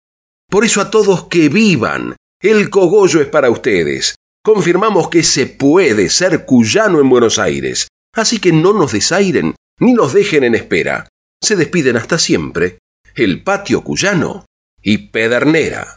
Por 0.48 0.64
eso 0.64 0.80
a 0.80 0.88
todos 0.88 1.24
que 1.24 1.48
vivan, 1.48 2.14
el 2.40 2.70
cogollo 2.70 3.20
es 3.20 3.26
para 3.26 3.50
ustedes. 3.50 4.14
Confirmamos 4.45 5.09
que 5.09 5.22
se 5.22 5.47
puede 5.47 6.11
ser 6.11 6.45
cuyano 6.45 7.01
en 7.01 7.09
Buenos 7.09 7.38
Aires, 7.38 7.86
así 8.12 8.40
que 8.40 8.51
no 8.51 8.72
nos 8.72 8.90
desairen 8.90 9.55
ni 9.78 9.95
nos 9.95 10.12
dejen 10.12 10.43
en 10.43 10.57
espera. 10.57 11.09
Se 11.40 11.55
despiden 11.55 11.97
hasta 11.97 12.18
siempre 12.18 12.78
el 13.14 13.45
patio 13.45 13.82
cuyano 13.82 14.45
y 14.82 14.99
Pedernera. 14.99 15.95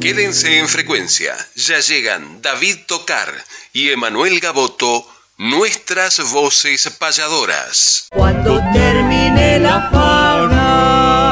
Quédense 0.00 0.58
en 0.58 0.66
frecuencia, 0.66 1.36
ya 1.54 1.78
llegan 1.78 2.42
David 2.42 2.78
Tocar 2.86 3.32
y 3.72 3.90
Emanuel 3.90 4.40
Gaboto, 4.40 5.06
nuestras 5.38 6.32
voces 6.32 6.90
payadoras. 6.98 8.08
Cuando 8.10 8.60
termine 8.72 9.60
la 9.60 9.90
fauna 9.92 11.29